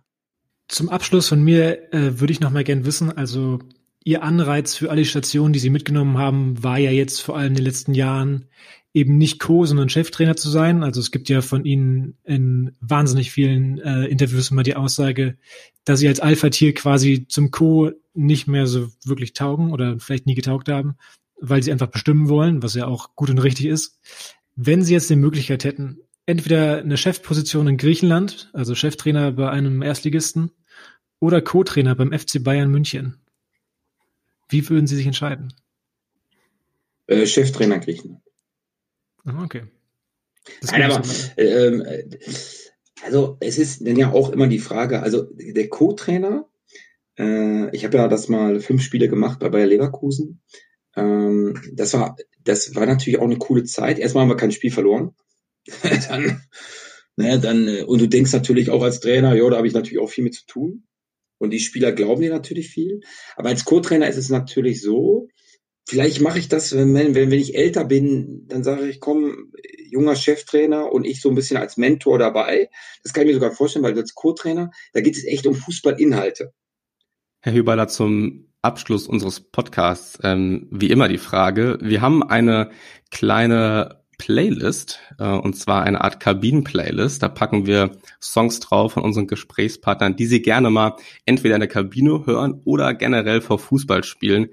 [0.67, 3.59] Zum Abschluss von mir äh, würde ich noch mal gern wissen, also
[4.05, 7.55] Ihr Anreiz für alle Stationen, die Sie mitgenommen haben, war ja jetzt vor allem in
[7.55, 8.45] den letzten Jahren
[8.93, 10.83] eben nicht Co, sondern Cheftrainer zu sein.
[10.83, 15.37] Also es gibt ja von Ihnen in wahnsinnig vielen äh, Interviews immer die Aussage,
[15.85, 20.35] dass Sie als Alpha-Tier quasi zum Co nicht mehr so wirklich taugen oder vielleicht nie
[20.35, 20.95] getaugt haben,
[21.39, 23.99] weil Sie einfach bestimmen wollen, was ja auch gut und richtig ist.
[24.55, 29.81] Wenn Sie jetzt die Möglichkeit hätten, entweder eine Chefposition in Griechenland, also Cheftrainer bei einem
[29.81, 30.51] Erstligisten,
[31.19, 33.19] oder Co-Trainer beim FC Bayern München.
[34.47, 35.53] Wie würden Sie sich entscheiden?
[37.07, 38.21] Äh, Cheftrainer Griechenland.
[39.37, 39.63] Okay.
[40.61, 41.01] Das Nein, aber
[41.37, 41.85] ähm,
[43.03, 46.49] also es ist dann ja auch immer die Frage, also der Co-Trainer,
[47.17, 50.41] äh, ich habe ja das mal fünf Spiele gemacht bei Bayer Leverkusen.
[50.95, 53.99] Ähm, das war, das war natürlich auch eine coole Zeit.
[53.99, 55.15] Erstmal haben wir kein Spiel verloren.
[56.09, 56.41] dann,
[57.15, 59.99] ne, dann, äh, und du denkst natürlich auch als Trainer, ja, da habe ich natürlich
[59.99, 60.85] auch viel mit zu tun.
[61.37, 63.01] Und die Spieler glauben dir natürlich viel.
[63.37, 65.29] Aber als Co-Trainer ist es natürlich so,
[65.89, 69.51] vielleicht mache ich das, wenn, wenn, wenn ich älter bin, dann sage ich, komm,
[69.89, 72.69] junger Cheftrainer und ich so ein bisschen als Mentor dabei.
[73.03, 76.53] Das kann ich mir sogar vorstellen, weil als Co-Trainer, da geht es echt um Fußballinhalte.
[77.41, 81.79] Herr Hüberler, zum Abschluss unseres Podcasts, ähm, wie immer die Frage.
[81.81, 82.69] Wir haben eine
[83.09, 87.23] kleine Playlist, äh, und zwar eine Art Kabinen-Playlist.
[87.23, 91.69] Da packen wir Songs drauf von unseren Gesprächspartnern, die sie gerne mal entweder in der
[91.69, 94.49] Kabine hören oder generell vor Fußball spielen,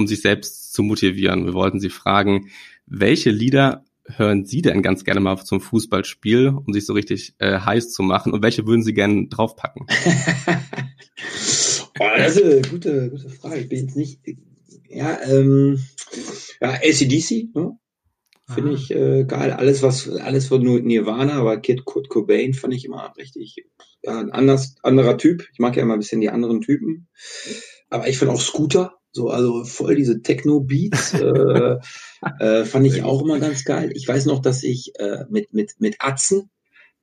[0.00, 1.46] um sich selbst zu motivieren.
[1.46, 2.50] Wir wollten Sie fragen,
[2.86, 7.60] welche Lieder hören Sie denn ganz gerne mal zum Fußballspiel, um sich so richtig äh,
[7.60, 8.32] heiß zu machen?
[8.32, 9.86] Und welche würden Sie gerne draufpacken?
[11.98, 13.60] oh, das ist eine gute, gute Frage.
[13.60, 14.20] Ich bin jetzt nicht,
[14.88, 15.78] ja, ähm,
[16.60, 17.76] ja, ACDC, ne?
[18.52, 19.52] Finde ich äh, geil.
[19.52, 23.64] Alles, was, alles von Nirvana, aber Kid Kurt Cobain fand ich immer richtig,
[24.02, 25.46] ja, ein anders, anderer Typ.
[25.52, 27.06] Ich mag ja immer ein bisschen die anderen Typen.
[27.90, 31.76] Aber ich finde auch Scooter, so, also voll diese Techno-Beats, äh,
[32.40, 33.90] äh, fand ich auch immer ganz geil.
[33.94, 36.50] Ich weiß noch, dass ich äh, mit, mit, mit Atzen,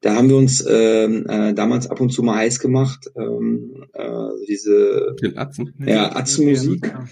[0.01, 4.29] da haben wir uns ähm, äh, damals ab und zu mal heiß gemacht, ähm, äh,
[4.47, 5.73] diese Den Atzen?
[5.79, 6.85] Ja, Atzenmusik.
[6.85, 7.05] Ja,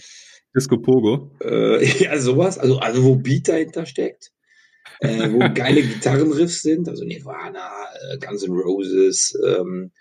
[0.55, 1.31] Disco Pogo.
[1.43, 2.59] Äh, ja, sowas.
[2.59, 4.31] Also, also wo Beat dahinter steckt.
[4.99, 7.71] Äh, wo geile Gitarrenriffs sind, also Nirvana,
[8.11, 9.91] äh, Guns N' Roses, ähm,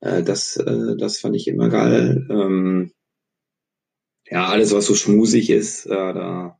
[0.00, 2.24] äh, das, äh, das fand ich immer geil.
[2.30, 2.92] Ähm,
[4.30, 6.58] ja, alles, was so schmusig ist, äh, da.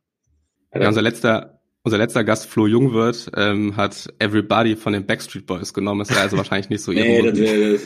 [0.73, 5.73] Ja, unser letzter unser letzter Gast, Flo Jungwirth, ähm, hat Everybody von den Backstreet Boys
[5.73, 5.99] genommen.
[5.99, 7.81] Das wäre also wahrscheinlich nicht so nee, das wär, das,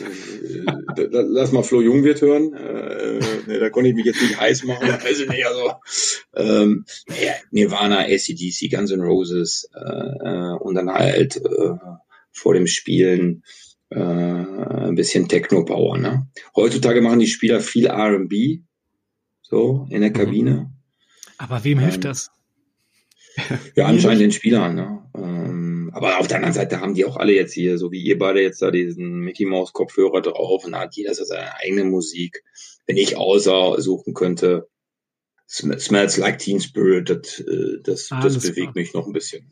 [0.96, 2.52] das, Lass mal Flo Jungwirth hören.
[2.54, 4.88] Äh, nee, da konnte ich mich jetzt nicht heiß machen.
[5.04, 5.72] Also, nee, also,
[6.34, 11.76] ähm, ja, Nirvana, ACDC, Guns N' Roses äh, äh, und dann halt äh,
[12.32, 13.44] vor dem Spielen
[13.90, 15.98] äh, ein bisschen Techno-Power.
[15.98, 16.26] Ne?
[16.56, 18.60] Heutzutage machen die Spieler viel R&B
[19.44, 20.14] so in der mhm.
[20.14, 20.72] Kabine.
[21.38, 22.30] Aber wem hilft ähm, das?
[23.76, 24.74] Ja, anscheinend den Spielern.
[24.74, 25.02] Ne?
[25.16, 28.18] Ähm, aber auf der anderen Seite haben die auch alle jetzt hier, so wie ihr
[28.18, 31.84] beide jetzt da diesen Mickey Mouse Kopfhörer drauf und da hat jeder so seine eigene
[31.84, 32.42] Musik.
[32.86, 33.16] Wenn ich
[33.78, 34.68] suchen könnte,
[35.46, 38.72] Smells Like Teen Spirit, das, äh, das, das bewegt klar.
[38.74, 39.50] mich noch ein bisschen.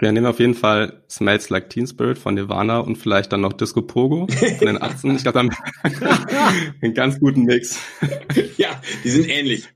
[0.00, 3.52] Wir nehmen auf jeden Fall Smells Like Teen Spirit von Nirvana und vielleicht dann noch
[3.52, 5.16] Disco Pogo von den Atzen.
[5.16, 5.56] Ich glaube, dann
[6.82, 7.78] einen ganz guten Mix.
[8.56, 9.68] ja, die sind ähnlich.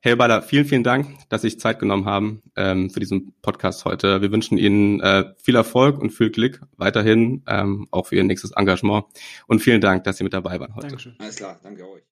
[0.00, 3.84] Herr Bader, vielen, vielen Dank, dass Sie sich Zeit genommen haben ähm, für diesen Podcast
[3.84, 4.20] heute.
[4.22, 8.52] Wir wünschen Ihnen äh, viel Erfolg und viel Glück weiterhin, ähm, auch für Ihr nächstes
[8.52, 9.06] Engagement.
[9.46, 10.88] Und vielen Dank, dass Sie mit dabei waren heute.
[10.88, 11.14] Dankeschön.
[11.18, 12.02] Alles klar, danke euch.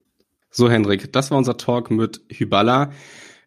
[0.51, 2.93] So, Hendrik, das war unser Talk mit Hyballa.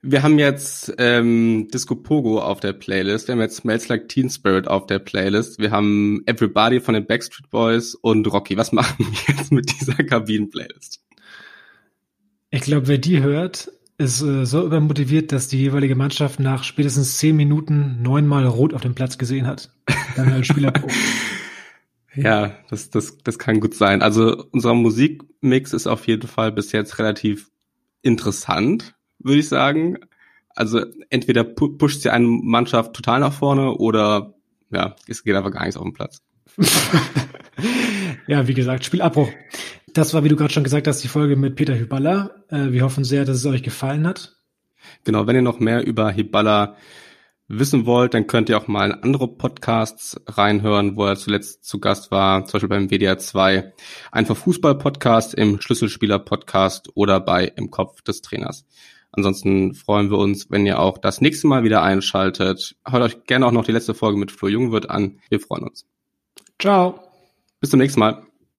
[0.02, 4.30] Wir haben jetzt ähm, Disco Pogo auf der Playlist, wir haben jetzt Smells Like Teen
[4.30, 8.56] Spirit auf der Playlist, wir haben Everybody von den Backstreet Boys und Rocky.
[8.56, 11.04] Was machen wir jetzt mit dieser Kabinen-Playlist?
[12.50, 17.18] Ich glaube, wer die hört, ist äh, so übermotiviert, dass die jeweilige Mannschaft nach spätestens
[17.18, 19.70] zehn Minuten neunmal rot auf dem Platz gesehen hat.
[20.16, 20.72] Dann als Spieler
[22.16, 24.02] Ja, das, das, das kann gut sein.
[24.02, 27.52] Also unser Musikmix ist auf jeden Fall bis jetzt relativ
[28.02, 29.98] interessant, würde ich sagen.
[30.56, 34.34] Also entweder pu pusht sie eine Mannschaft total nach vorne oder
[34.72, 36.22] ja, es geht einfach gar nichts auf dem Platz.
[38.28, 39.30] ja, wie gesagt, Spielabbruch.
[39.94, 42.32] Das war, wie du gerade schon gesagt hast, die Folge mit Peter Hyballa.
[42.50, 44.36] Äh, wir hoffen sehr, dass es euch gefallen hat.
[45.04, 46.76] Genau, wenn ihr noch mehr über Hyballa
[47.48, 51.80] wissen wollt, dann könnt ihr auch mal in andere Podcasts reinhören, wo er zuletzt zu
[51.80, 53.74] Gast war, zum Beispiel beim WDR 2,
[54.12, 58.66] einfach Fußball-Podcast, im Schlüsselspieler-Podcast oder bei Im Kopf des Trainers.
[59.12, 62.76] Ansonsten freuen wir uns, wenn ihr auch das nächste Mal wieder einschaltet.
[62.88, 65.20] Hört euch gerne auch noch die letzte Folge mit Flo Jungwirth an.
[65.30, 65.86] Wir freuen uns.
[66.60, 67.00] Ciao.
[67.60, 68.29] Bis zum nächsten Mal.